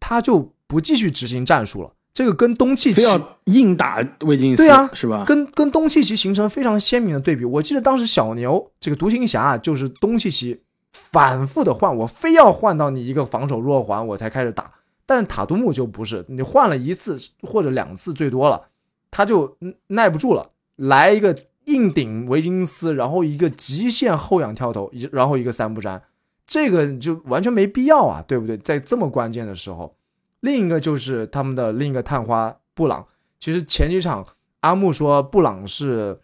[0.00, 1.92] 他就不继续执行战术了。
[2.14, 5.24] 这个跟东契奇要硬打维金斯，对啊，是吧？
[5.26, 7.44] 跟跟东契奇形成非常鲜明的对比。
[7.44, 10.62] 我记得当时小牛这个独行侠就是东契奇。
[10.94, 14.72] 反复的换，我非要换到你一个防守弱环，我才开始打。
[15.04, 18.68] 但塔图姆就不是，你换了一次或者两次最多了，
[19.10, 26.02] 他就耐不住了，来一个硬顶维金斯，然后一个极限后仰跳投，一然后一个三不沾，
[26.46, 28.56] 这个就完全没必要啊，对不对？
[28.58, 29.94] 在这么关键的时候，
[30.40, 33.06] 另一个就是他们的另一个探花布朗。
[33.38, 34.26] 其实前几场
[34.60, 36.20] 阿木说布朗是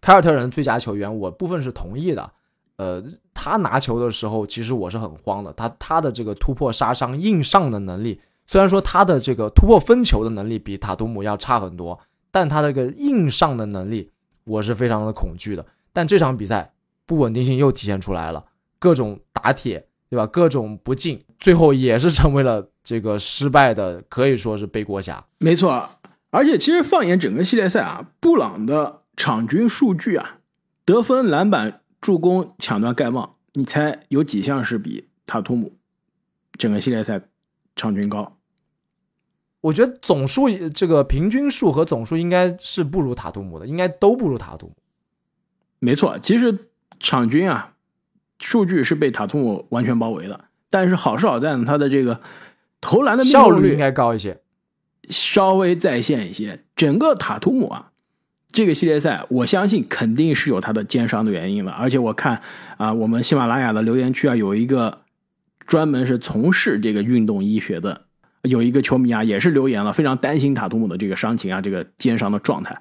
[0.00, 2.30] 凯尔特人最佳球员，我部分是同意的。
[2.76, 3.02] 呃，
[3.34, 5.52] 他拿球的时候，其实我是很慌的。
[5.52, 11.98] 他他的这个突破杀伤、硬上的能力，虽然说他的这个突破分球的能力比塔图姆要差很多，
[12.30, 14.12] 但他这个硬上的能力，
[14.48, 15.64] 我是非常的恐惧的。
[15.92, 16.72] 但这场比赛
[17.06, 18.44] 不稳定性又体现出来了，
[18.78, 20.26] 各种打铁，对吧？
[20.26, 25.24] 各种不进，最后也是成为了这个失败的，可以说是背锅侠。
[25.38, 25.90] 没错，
[26.30, 30.38] 而且其实放眼整个系列赛啊，布朗的场均数据啊，
[30.84, 31.82] 得分、篮板。
[32.00, 35.72] 助攻、抢断、盖帽，你猜有几项是比塔图姆
[36.52, 37.20] 整个系列赛
[37.74, 38.37] 场均高？
[39.68, 44.72] 我觉得总数这个平均数和总数应该是不如塔图姆的，应该都不如塔图姆。
[45.78, 46.66] 没错，其实
[46.98, 47.74] 场均啊，
[48.38, 50.46] 数据是被塔图姆完全包围的。
[50.70, 52.20] 但是好是好在呢，他的这个
[52.80, 54.40] 投篮的效率应该高一些，
[55.10, 56.64] 稍微在线一些。
[56.74, 57.92] 整个塔图姆啊。
[58.50, 61.72] 这个系列赛，我相信肯定是有他的肩伤的原因了。
[61.72, 62.40] 而且我看
[62.78, 65.02] 啊，我们喜马拉雅的留言区啊，有一个
[65.66, 68.06] 专门是从事这个运动医学的，
[68.48, 72.80] 有一个球迷啊，也是留言了，非常担心塔图姆的这个伤情啊，这个肩伤的状态。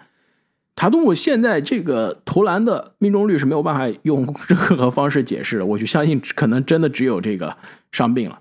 [0.75, 7.57] 塔图姆现在这个投篮的命中率是没有办法用任何方式解释的，我就相信可能真的只有这个
[7.91, 8.39] 伤病了。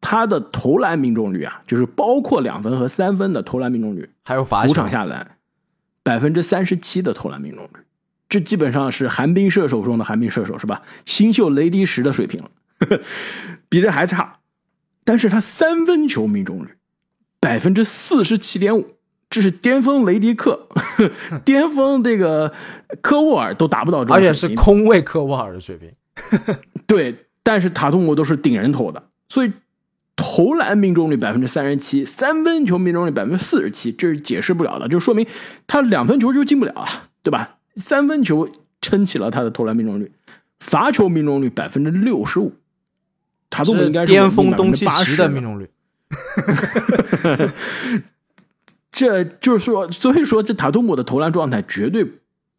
[0.00, 5.36] 他的投篮命中率啊，就是包括两分和三分的投篮命中率，还有罚球五场下来。
[6.02, 7.80] 百分之三十七的投篮命中率，
[8.26, 10.80] 这基本上是寒冰射手中的寒冰射手，是吧？
[11.04, 12.50] 新秀雷迪什的水平了，
[13.68, 14.39] 比这还差。
[15.04, 16.68] 但是他三分球命中率
[17.38, 18.96] 百分之四十七点五，
[19.28, 20.68] 这是巅峰雷迪克、
[21.44, 22.52] 巅峰这个
[23.00, 25.90] 科沃尔都达不到这，而且是空位科沃尔的水平。
[26.86, 29.52] 对，但是塔图姆都是顶人头的，所以。
[30.22, 35.26] 投篮命中率百分之三十七，三分球命中率百分之四十七，这是解释不了的，就说明
[35.66, 37.56] 他两分球就进不了啊，对吧？
[37.76, 38.46] 三分球
[38.82, 40.12] 撑起了他的投篮命中率，
[40.58, 42.52] 罚球命中率百分之六十五，
[43.50, 45.68] 塔图姆应该是巅峰东契奇的命中率。
[48.90, 52.06] 这就是说，所以说这塔图姆的投篮状态绝对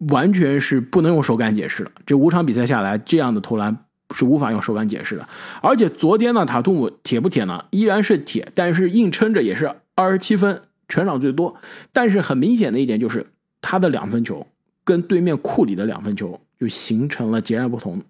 [0.09, 1.91] 完全是不能用手感解释的。
[2.05, 5.27] 这五场比赛下来，这样的投篮是无法用手感解释的。
[5.61, 7.65] 而且昨天呢，塔图姆铁不铁呢？
[7.71, 11.55] 依然是铁，但是硬撑着也是二十七分，全场最多。
[11.91, 13.27] 但是很明显的一点就是，
[13.61, 14.47] 他的两分球
[14.83, 18.01] 跟对面库里的两分球就形成了截然不同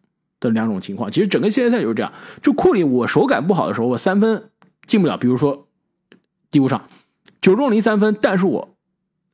[0.41, 1.09] 的两种情况。
[1.09, 4.49] 其实整个系列赛就是这样，就库里我手感不好的时候，我三分
[4.85, 5.67] 进不了，比如说
[6.49, 6.85] 第五场
[7.39, 8.75] 九中零三分，但是我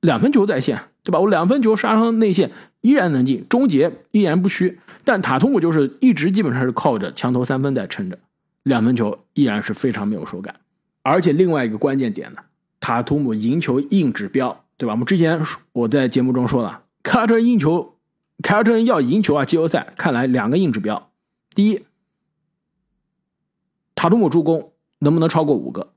[0.02, 1.20] 两分球在线，对吧？
[1.20, 4.80] 我两分球杀伤内线依然能进，终结依然不虚。
[5.04, 8.20] 但塔图姆就是一直基本上是靠着墙头三分在撑着，
[8.64, 10.56] 两分球依然是非常没有手感。
[11.02, 12.40] 而且另外一个关键点呢，
[12.80, 14.92] 塔图姆赢球硬指标，对吧？
[14.94, 15.42] 我们之前
[15.72, 17.96] 我在节目中说了，卡特赢球，
[18.42, 21.12] 凯尔特人要赢球啊，季后赛看来两个硬指标，
[21.56, 21.86] 第一，
[23.96, 25.94] 塔图姆助攻能不能超过五个？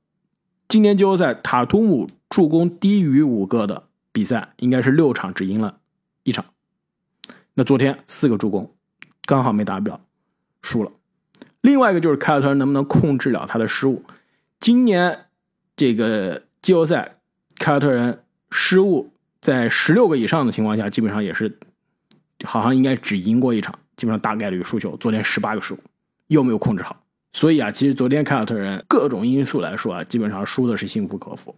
[0.68, 5.78] 今年季后赛塔图姆助攻低于五个的比赛，应该是六场只赢了
[6.22, 6.44] 一场。
[7.54, 8.74] 那昨天四个助攻。
[9.26, 10.00] 刚好没达标，
[10.60, 10.90] 输了。
[11.60, 14.02] 另外一个就是凯尔特人能不能控制了他的失误。
[14.58, 15.26] 今年
[15.76, 17.18] 这个季后赛，
[17.56, 21.60] 凯尔特人失误在十六个以上的情况下，基本上也是
[22.44, 24.96] 好像应该只赢过一场，基本上大概率输球。
[24.96, 25.78] 昨天十八个失误，
[26.28, 26.96] 又没有控制好。
[27.32, 31.56] 所以啊，其实昨天凯尔特人各种因素来说啊，基本上输的是心服口服，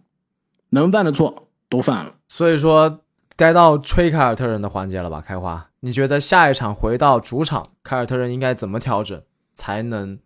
[0.69, 2.13] 能犯的错都犯了。
[2.27, 2.99] 所以说。
[3.35, 5.19] 该到吹凯尔特人的环节了吧？
[5.19, 9.19] 开花，你觉得下一场回到主场，凯尔特人应该怎么调整，
[9.55, 10.19] 才能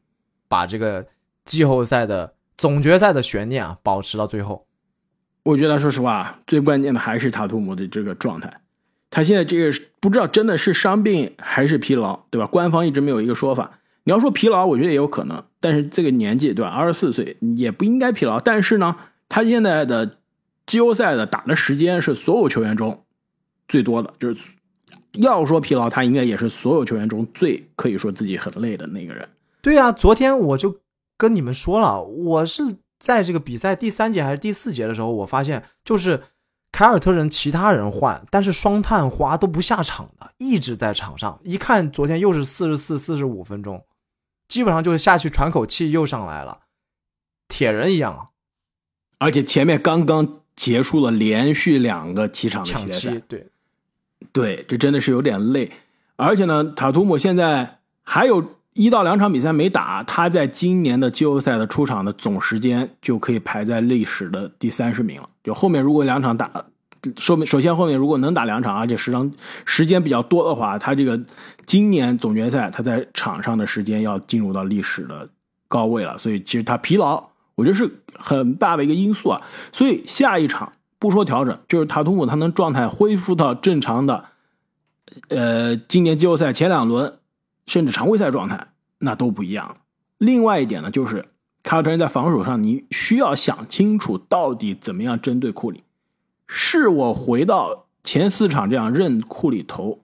[0.49, 1.07] 把这个
[1.45, 4.67] 季后赛的总决赛的悬念啊保持到最后？
[5.43, 8.59] 我觉得，说实话，最关键的还是塔图姆的这个状态。
[9.09, 12.47] 他现在这个不知道真的是伤病还是疲劳，对吧？
[12.47, 13.79] 官方一直没有一个说法。
[14.03, 16.69] 你要说疲劳，我觉得也有可能，但是这个年纪，对吧？
[16.69, 18.39] 二十四岁也不应该疲劳。
[18.39, 18.95] 但是呢，
[19.27, 20.17] 他现在的。
[20.67, 23.05] 季后赛的打的时间是所有球员中
[23.69, 24.41] 最多的，就是
[25.13, 29.29] 要说疲劳，他应该也是所有球员中最可以说自己很累的那个人。
[29.61, 30.81] 对呀，昨天我就
[31.15, 32.63] 跟你们说了，我是
[32.99, 36.19] 在这个比赛第三节还是第四节的时候，我发现就是
[36.77, 41.39] 凯尔特人其他人换，但是双探花都不下场的，一直在场上。
[41.43, 43.83] 一看昨天又是四十四、四十五分钟，
[44.47, 46.59] 基本上就是下去喘口气又上来了，
[47.47, 48.25] 铁人一样啊！
[49.17, 50.41] 而且前面刚刚。
[50.55, 53.47] 结束了连续两个七场的系列赛，对，
[54.33, 55.71] 对，这真的是有点累。
[56.15, 65.27] 而且呢，塔图姆现在还有一到两场比赛没打，他在今年的季后赛的出场的总时间就可以排在历史的第三十名了。
[65.43, 66.49] 就后面如果两场打，
[67.17, 69.31] 说明首先后面如果能打两场，而且时长
[69.65, 71.19] 时间比较多的话，他这个
[71.65, 75.27] 今年总决赛他在场上的时间要进入到历史的
[75.67, 76.15] 高位了。
[76.19, 77.29] 所以其实他疲劳。
[77.55, 84.25] 我觉得是很大的一个因素啊，所以下一场不说调整，就是塔图姆他能状态恢复到正常的，
[85.29, 87.11] 呃，今年季后赛前两轮
[87.67, 89.77] 甚至常规赛状态，那都不一样。
[90.17, 91.25] 另外一点呢，就是
[91.61, 95.83] 凯尔特人在防守上，你需要想清楚到底怎么样针对库里，
[96.47, 99.99] 是我回到前四场这样任库里投，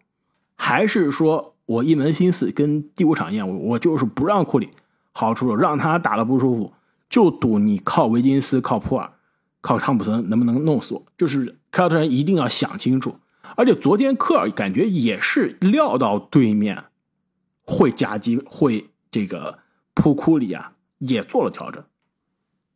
[0.56, 4.70] 还是说我一门心思跟第五场一样，我我就是不让库里
[5.14, 6.74] 好出手，让他打的不舒服。
[7.10, 9.12] 就赌你靠维金斯、靠普尔、
[9.62, 11.04] 靠汤普森能不能弄死我？
[11.18, 13.16] 就是凯尔特人一定要想清楚。
[13.56, 16.86] 而且昨天科尔感觉也是料到对面
[17.64, 19.60] 会夹击、会这个
[19.94, 21.84] 扑库里啊，也做了调整。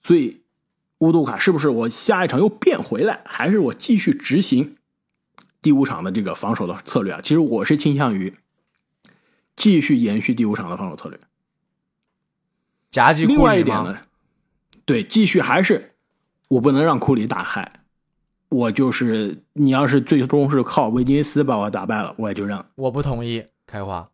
[0.01, 0.41] 所以
[0.99, 4.77] 乌杜卡是不是我下一场又变回来，还是我继续执行
[5.61, 7.21] 第五场的这个防守的策略啊？
[7.21, 8.33] 其实我是倾向于
[9.55, 11.19] 继续延续第五场的防守策略，
[12.89, 13.97] 夹击另外一点呢？
[14.85, 15.91] 对，继续还是
[16.47, 17.81] 我不能让库里打嗨，
[18.49, 22.65] 我就是你要是最终是靠维金斯把我打败了，我也就认了。
[22.75, 24.09] 我不同意，开花。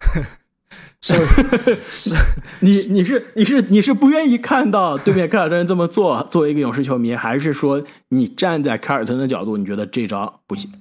[1.00, 1.14] 是
[1.90, 2.14] 是，
[2.60, 6.22] 你你是你是你是不愿意看到对面凯尔特人这么做？
[6.24, 10.72] 作为一个勇士球迷，还是说你站在凯尔特人的角度，你觉得这招不行？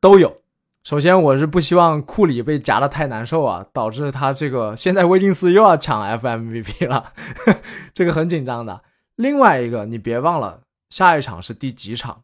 [0.00, 0.40] 都有。
[0.82, 7.12] 首先，我是不希望库里被夹的太难受啊，导致他这个现在威金斯又要抢 FMVP 了，
[7.94, 8.82] 这个很紧张的。
[9.14, 12.22] 另外一个，你别忘了下一场是第几场，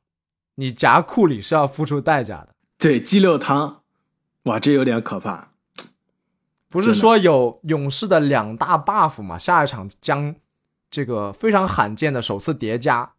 [0.57, 2.49] 你夹库里是要付出代价的。
[2.77, 3.83] 对，鸡柳汤，
[4.45, 5.52] 哇，这有点可怕。
[6.73, 9.39] 不是说有勇士的两大 buff 嘛？
[9.39, 10.35] 下一场将
[10.91, 13.13] 这个非常罕见的首次叠加，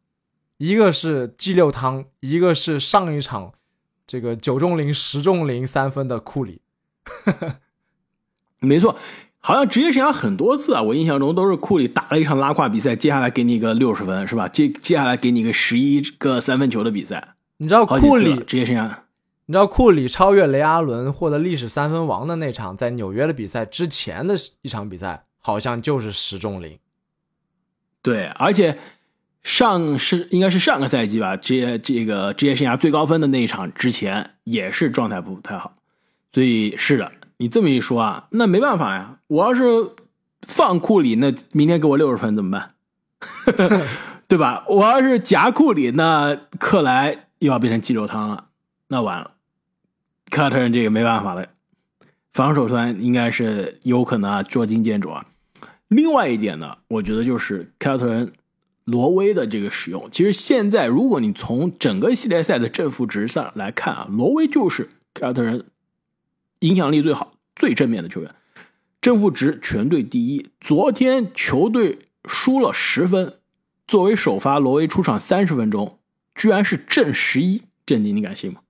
[0.57, 3.53] 一个是 G 六汤，一个是上一场。
[4.05, 6.59] 这个九中零十中零三分的库里，
[8.59, 8.97] 没错，
[9.39, 14.49] 好像职业生涯很多次啊，我印象中都是库里打了一场拉胯比赛，接下来给你一个六十分，是吧？
[14.49, 17.35] 接接下来给你个十一个三分球的比赛。
[17.57, 18.93] 你知道库里职业生涯
[19.45, 26.79] 你知道库里超越雷阿伦获得历史三分王的那场在纽约的比赛之前的一场比赛，好像就是十中零。
[28.01, 28.77] 对，而且
[29.41, 35.75] 上是应该是上个赛季吧，职业这个职业生涯最高分的那一场之前也是状态不太好，
[36.31, 39.63] 所以是的，你这么一说啊，那没办法呀，我要是
[40.41, 42.69] 放库里，那明天给我六十分怎么办？
[44.27, 44.65] 对吧？
[44.67, 48.45] 我要是夹库里，那克莱又要变成鸡肉汤了，
[48.93, 49.31] 那完了。
[50.29, 51.47] 凯尔特人这个没办法了，
[52.31, 55.25] 防守端应该是有可能啊捉襟见肘啊。
[55.87, 58.33] 另外一点呢，我觉得就是凯尔特人
[58.83, 65.65] 罗威的这个使用，其实现在如果你从整个系列赛的正负值上来看啊，罗威就是凯尔特人
[66.59, 68.35] 影响力最好、最正面的球员，
[69.01, 70.51] 正负值全队第一。
[70.59, 73.39] 昨天球队输了十分，
[73.87, 75.99] 作为首发，罗威出场三十分钟，
[76.35, 78.61] 居然是正十一，震惊，你敢信吗？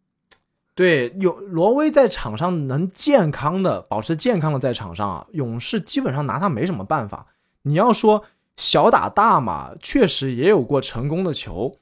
[0.75, 7.27] 对，有罗威在场上能健康的保持健康的在场上啊，勇士基本上拿他没什么办法。
[7.61, 8.23] 你要说
[8.57, 11.77] 小打大嘛，确实也有过成功的球，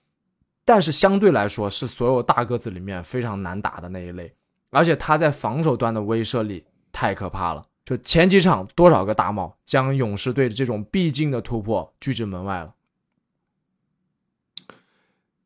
[0.65, 4.33] 但是相对来说是所有大个子里面非常难打的那一类，
[4.71, 7.65] 而且他在防守端的威慑力太可怕了。
[7.85, 12.73] 就前几场多少个大帽将勇士队的这种必进的突破拒之门外了。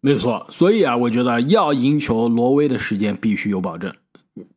[0.06, 3.92] 没错，所以啊，我觉得要赢球，罗威的时间必须有保证。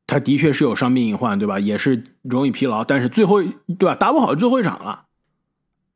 [0.06, 1.58] 他的确是有伤病隐患，对吧？
[1.58, 3.94] 也是容易疲劳，但是最后对吧？
[3.94, 5.06] 打不好最后一场了。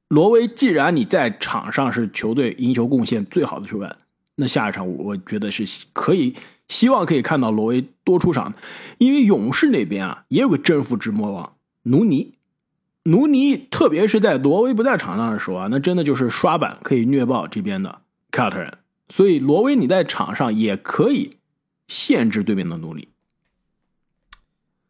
[0.09, 3.95] 罗威，既然你在场上是球队赢球贡献最好的球员，
[4.37, 6.35] 那下一场我觉得是可以
[6.69, 8.55] 希望可以看到罗威多出场，
[8.97, 12.37] 因为勇士那边啊也有个征服之魔王努尼，
[13.05, 18.01] 努尼特别是在罗威不在场上的时候啊，那真的就是刷板可以虐爆这边的
[18.31, 18.79] 凯尔特人。
[19.13, 21.37] 所以，罗威你在场上也可以
[21.87, 23.13] 限制对面的努力。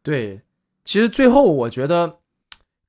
[0.01, 0.43] 对，
[0.85, 2.21] 其实最后我觉得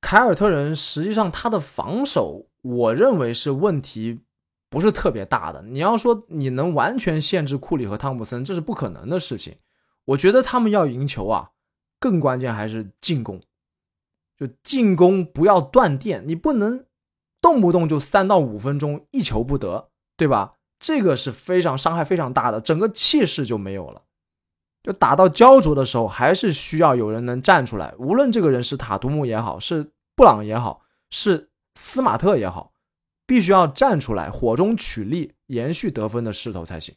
[0.00, 4.20] 凯尔特人实际上他的防守，我认为是问题
[4.70, 5.60] 不是特别大的。
[5.62, 9.56] 你要说你能完全限制库里和汤普森，这是不可能的事情。
[10.04, 11.50] 我觉得他们要赢球啊，
[11.98, 13.42] 更关键还是进攻，
[14.38, 16.86] 就进攻不要断电，你不能
[17.40, 20.52] 动不动就三到五分钟一球不得，对吧？
[20.78, 24.02] 这个是非常伤害非常大的，整个气势就没有了。
[24.82, 27.94] 就打到焦灼的时候，还是需要有人能站出来。
[27.98, 32.74] 无论这个人是塔图姆也好，是布朗也好，是斯马特也好，
[33.24, 36.94] 必须要站出来，火中取栗，延续得分的势头才行。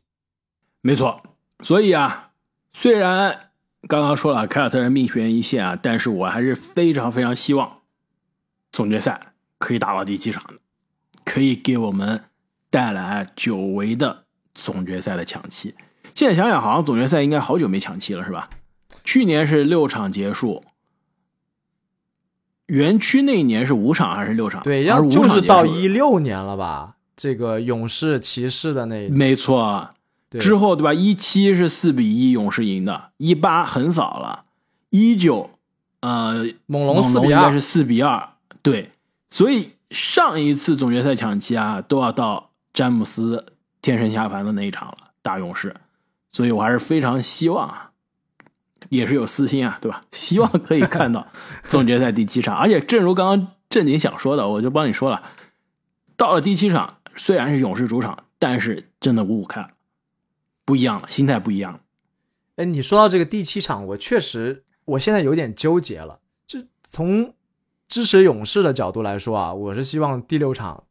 [0.81, 1.23] 没错，
[1.63, 2.31] 所以啊，
[2.73, 3.51] 虽然
[3.87, 7.83] 刚刚说了凯尔特人命悬一线啊，但是我还是非常非常希望
[8.73, 10.59] 总决赛可以打到第七场的，
[11.23, 12.25] 可以给我们。
[12.69, 15.75] 带来久违的总决赛的抢七。
[16.13, 18.49] 现在想想，好像总决赛应该好久没抢七了，是吧？
[19.03, 20.63] 去年是六场结束，
[22.65, 24.63] 园区那一年是五场还是六场？
[24.63, 26.95] 对，要就是到一六年了吧？
[27.15, 29.91] 这个勇士骑士的那没错，
[30.31, 30.93] 之后对吧？
[30.93, 34.45] 一七是四比一勇士赢的，一八横扫了，
[34.89, 35.51] 一九
[36.01, 38.29] 呃猛龙四比二是四比二，
[38.63, 38.91] 对，
[39.29, 42.46] 所以上一次总决赛抢七啊都要到。
[42.77, 43.43] 詹姆斯
[43.81, 45.75] 天神下凡的那一场了，大勇士，
[46.29, 47.91] 所以我还是非常希望啊，
[48.89, 50.05] 也是有私心啊，对吧？
[50.11, 51.25] 希望可以看到
[51.65, 55.23] 总决赛第七场，而且正如刚刚正经想说的，我就帮你说了，
[56.15, 59.73] 到了第七场，虽然是勇士主场，但是真的五五开，
[60.63, 61.79] 不一样了，心态不一样了。
[62.57, 66.19] 哎，你说到这个第七场，我确实，我现在有点纠结了。
[66.45, 67.33] 就从
[67.87, 70.83] 支持勇士的角度来说啊，我是希望第六场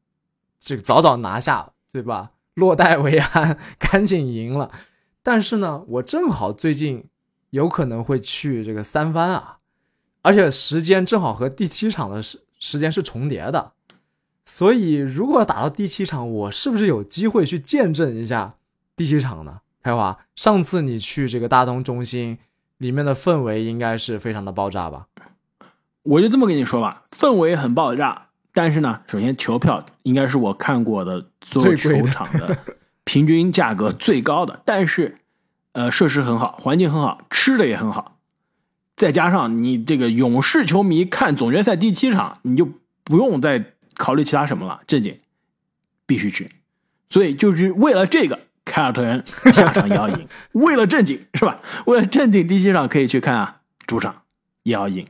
[0.59, 1.75] 这个早早拿下。
[1.97, 2.33] 对吧？
[2.55, 4.71] 落袋为安，赶紧赢了。
[5.23, 7.07] 但是呢，我正好最近
[7.51, 9.59] 有可能会去这个三番啊，
[10.23, 13.73] 而且时间正好和第七场的时时间是重叠的。
[14.45, 18.55] 所以，如果打到第七场，我是不是有机会去见证一下
[18.95, 19.61] 第七场呢？
[19.83, 22.39] 开华，上次你去这个大东中心
[22.79, 25.07] 里面的氛围应该是非常的爆炸吧？
[26.03, 28.26] 我就这么跟你说吧，氛围很爆炸。
[28.57, 32.57] 但是呢，首先球票应该是我看过的所有球场的
[33.05, 34.63] 平均价格最高的。
[34.65, 35.19] 但是，
[35.73, 38.17] 呃，设施很好，环境很好，吃的也很好。
[38.97, 42.67] 再加上你这个勇士球迷看总决赛第七场，你就
[43.05, 43.63] 不用再
[43.95, 45.21] 考虑其他什么了，正经
[46.07, 46.51] 必须去。
[47.11, 50.27] 所以就是为了这个，凯尔特人下场也要赢。
[50.53, 51.61] 为了正经是吧？
[51.85, 54.23] 为了正经第七场可以去看啊，主场
[54.63, 55.07] 也要赢。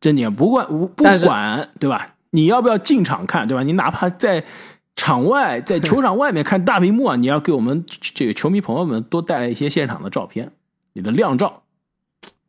[0.00, 2.13] 正经不管不管对吧？
[2.34, 3.62] 你要不要进场看，对吧？
[3.62, 4.44] 你哪怕在
[4.96, 10.52] 场外， 在球场外面看大屏幕啊，你要给我们这个球迷朋友们多带来一些现场的照片。
[10.92, 11.62] 你的靓照。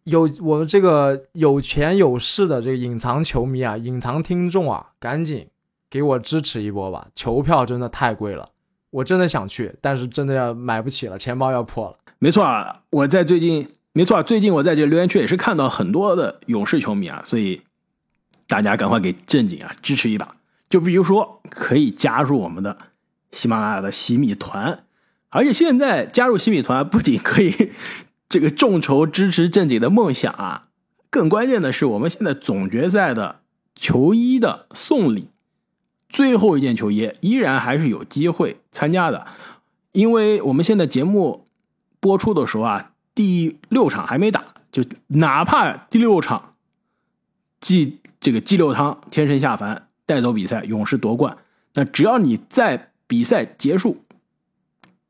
[0.03, 5.47] 有我们这个有钱有势的这个隐藏球迷啊，隐藏听众啊，赶紧
[5.89, 7.07] 给我支持一波吧！
[7.15, 8.49] 球票真的太贵了，
[8.91, 11.97] 我真的想去，但是真的要买不起了，钱包要破了。
[12.19, 17.63] 没错啊，我在最近，没错，最近我在这留言区也是看到很多的勇士球迷啊，所以
[18.47, 20.35] 大家赶快给正经啊支持一把。
[20.69, 22.77] 就比如说，可以加入我们的
[23.31, 24.83] 喜马拉雅的洗米团，
[25.29, 27.71] 而且现在加入洗米团不仅可以。
[28.27, 30.63] 这个众筹支持正经的梦想啊，
[31.11, 33.41] 更关键的是，我们现在总决赛的
[33.75, 35.29] 球衣的送礼，
[36.09, 39.27] 最后一件球衣依然还是有机会参加的，
[39.91, 41.47] 因为我们现在节目
[41.99, 46.55] 播出的时候啊，第六场还没打，就哪怕第六场，
[47.61, 51.37] 即这个鸡六汤天神下凡带走比赛，勇士夺冠，
[51.75, 54.03] 那只要你在比赛结束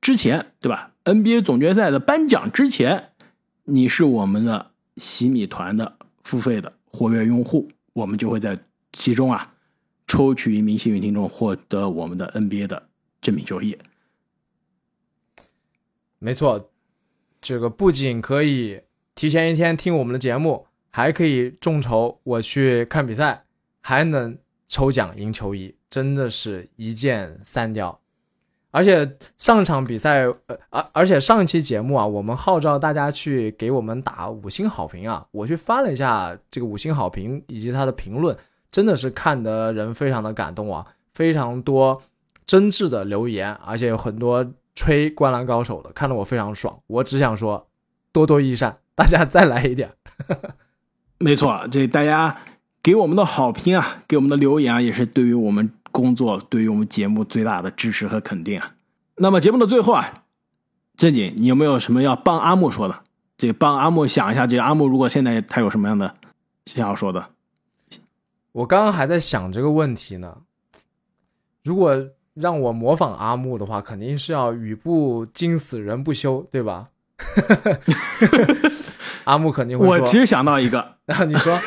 [0.01, 3.11] 之前，对吧？NBA 总决赛的颁奖之前，
[3.63, 8.59] 你是我们的洗米团的付费的活跃用户，我们就会在
[8.91, 9.53] 其中啊
[10.07, 12.89] 抽取一名幸运听众，获得我们的 NBA 的
[13.21, 13.77] 正品球衣。
[16.19, 16.69] 没错，
[17.39, 18.81] 这个不仅可以
[19.15, 23.43] 提前一天听我们的节目，还可以众筹我去看比赛，
[23.81, 27.99] 还能抽奖赢球衣，真的是一箭三雕。
[28.71, 35.27] 而且上场比赛，呃，而而且上一期节目啊，我们号召大家去给我们打五星好评啊。
[35.31, 38.37] 我去翻了一下这个五星好评以及他的评论，
[38.71, 42.01] 真的是看得人非常的感动啊，非常多
[42.45, 46.79] 真挚的留言，而且有很多吹灌篮高手的，看得我非常爽。
[46.87, 47.67] 我只想说，
[48.13, 49.91] 多多益善，大家再来一点。
[51.17, 52.35] 没错，这大家
[52.81, 55.71] 给我们的好评啊，给我们的留言啊，也是对于我们。
[55.95, 58.73] 工作对于我们节目最大的支持和肯定啊！
[59.15, 60.25] 那么节目的最后啊，
[60.97, 63.03] 正经，你有没有什么要帮阿木说的？
[63.37, 66.17] 这帮阿木想一下，这阿木如果现在他有什么样的
[66.65, 67.29] 想要说的？
[68.51, 70.39] 我刚刚还在想这个问题呢。
[71.63, 76.89] 如果让我模仿阿木的话，肯定是要语不惊死人不休，对吧？
[79.25, 79.85] 阿木肯定会。
[79.85, 81.57] 我其实想到一个， 然后你说。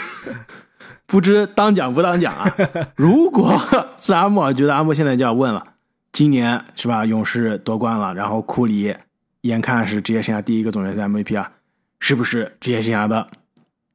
[1.10, 2.44] 不知当讲不当讲啊！
[2.94, 3.58] 如果
[3.96, 5.64] 是阿木，我，觉得阿木现在就要问了：
[6.12, 7.06] 今年是吧？
[7.06, 8.94] 勇士夺冠了，然后库里
[9.40, 11.50] 眼看是职业生涯第一个总决赛 MVP 啊，
[11.98, 13.26] 是不是职业生涯的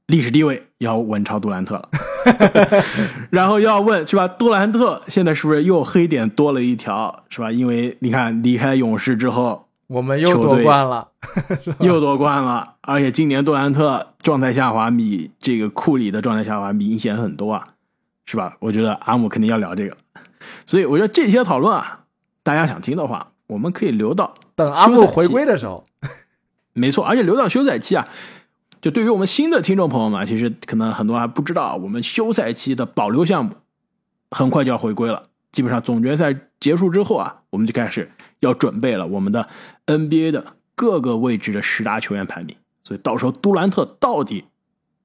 [0.08, 1.90] 历史地位要稳超杜兰特了？
[3.30, 4.28] 然后要问是吧？
[4.28, 7.52] 杜兰特现在是不是又黑点多了一条是吧？
[7.52, 9.63] 因为你看离开勇士之后。
[9.88, 11.08] 我们又夺冠了，
[11.80, 17.68] 又夺冠了，而且今年杜兰特状态下滑比这个库里的状态下滑明显很多啊，
[18.26, 18.56] 是吧？
[18.60, 19.98] 我觉得阿姆肯定要聊这个，
[20.66, 22.06] 所以我觉得这些讨论啊，
[22.42, 25.86] 大家想听的话，我们可以留到等阿姆回归的时候。
[26.76, 28.08] 没错，而且留到休赛期啊，
[28.82, 33.52] 就对于我们新的听众朋友们，其实可能很多还不知道，我们休赛期的保留项目
[34.32, 35.24] 很快就要回归了。
[35.52, 38.12] 基本上总决赛结束之后啊，我们就开始
[38.44, 39.48] 要准备了我们的
[39.88, 42.56] NBA 的各个位置的十大球员排名。
[42.84, 44.46] 所以到时候杜兰特到底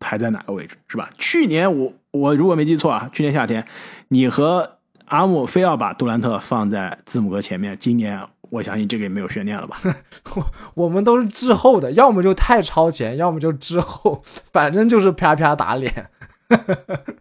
[0.00, 1.10] 排在哪个位置，是吧？
[1.16, 3.66] 去年我我如果没记错啊，去年夏天
[4.08, 8.20] 你和阿木非要把杜兰特放在字母哥前面，今年
[8.50, 9.78] 我相信这个也没有悬念了吧？
[10.34, 10.44] 我
[10.84, 14.22] 我们都是滞后的，要么就太超前，要么就滞后，
[14.52, 16.10] 反正就是啪啪打脸。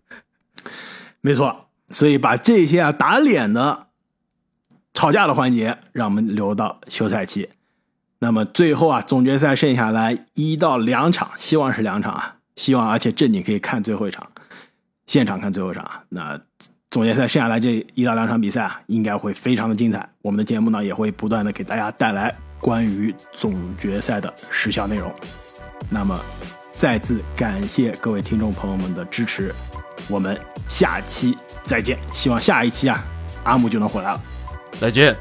[1.21, 1.65] 没错。
[1.89, 3.86] 所以把这些啊打脸的
[4.97, 7.47] 吵架的环节，让我们留到休赛期。
[8.17, 14.27] 那么最后啊，总决赛剩下来一到两场，希望是两场啊，希望而且正经可以看最后一场，
[15.05, 16.01] 现场看最后一场啊。
[16.09, 16.41] 那
[16.89, 20.09] 总决赛剩下来这一到两场比赛啊，应该会非常的精彩。
[20.23, 25.13] 我们的节目呢，也会不断的给大家带来关于总决赛的时效内容。
[25.91, 26.19] 那么
[26.71, 29.53] 再次感谢各位听众朋友们的支持，
[30.09, 30.35] 我们
[30.67, 31.37] 下期。
[31.61, 32.99] 再见，希望下一期啊，
[33.43, 34.19] 阿木就能回来了。
[34.77, 35.17] 再见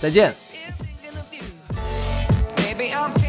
[0.00, 0.34] 再见
[2.56, 3.23] baby i'm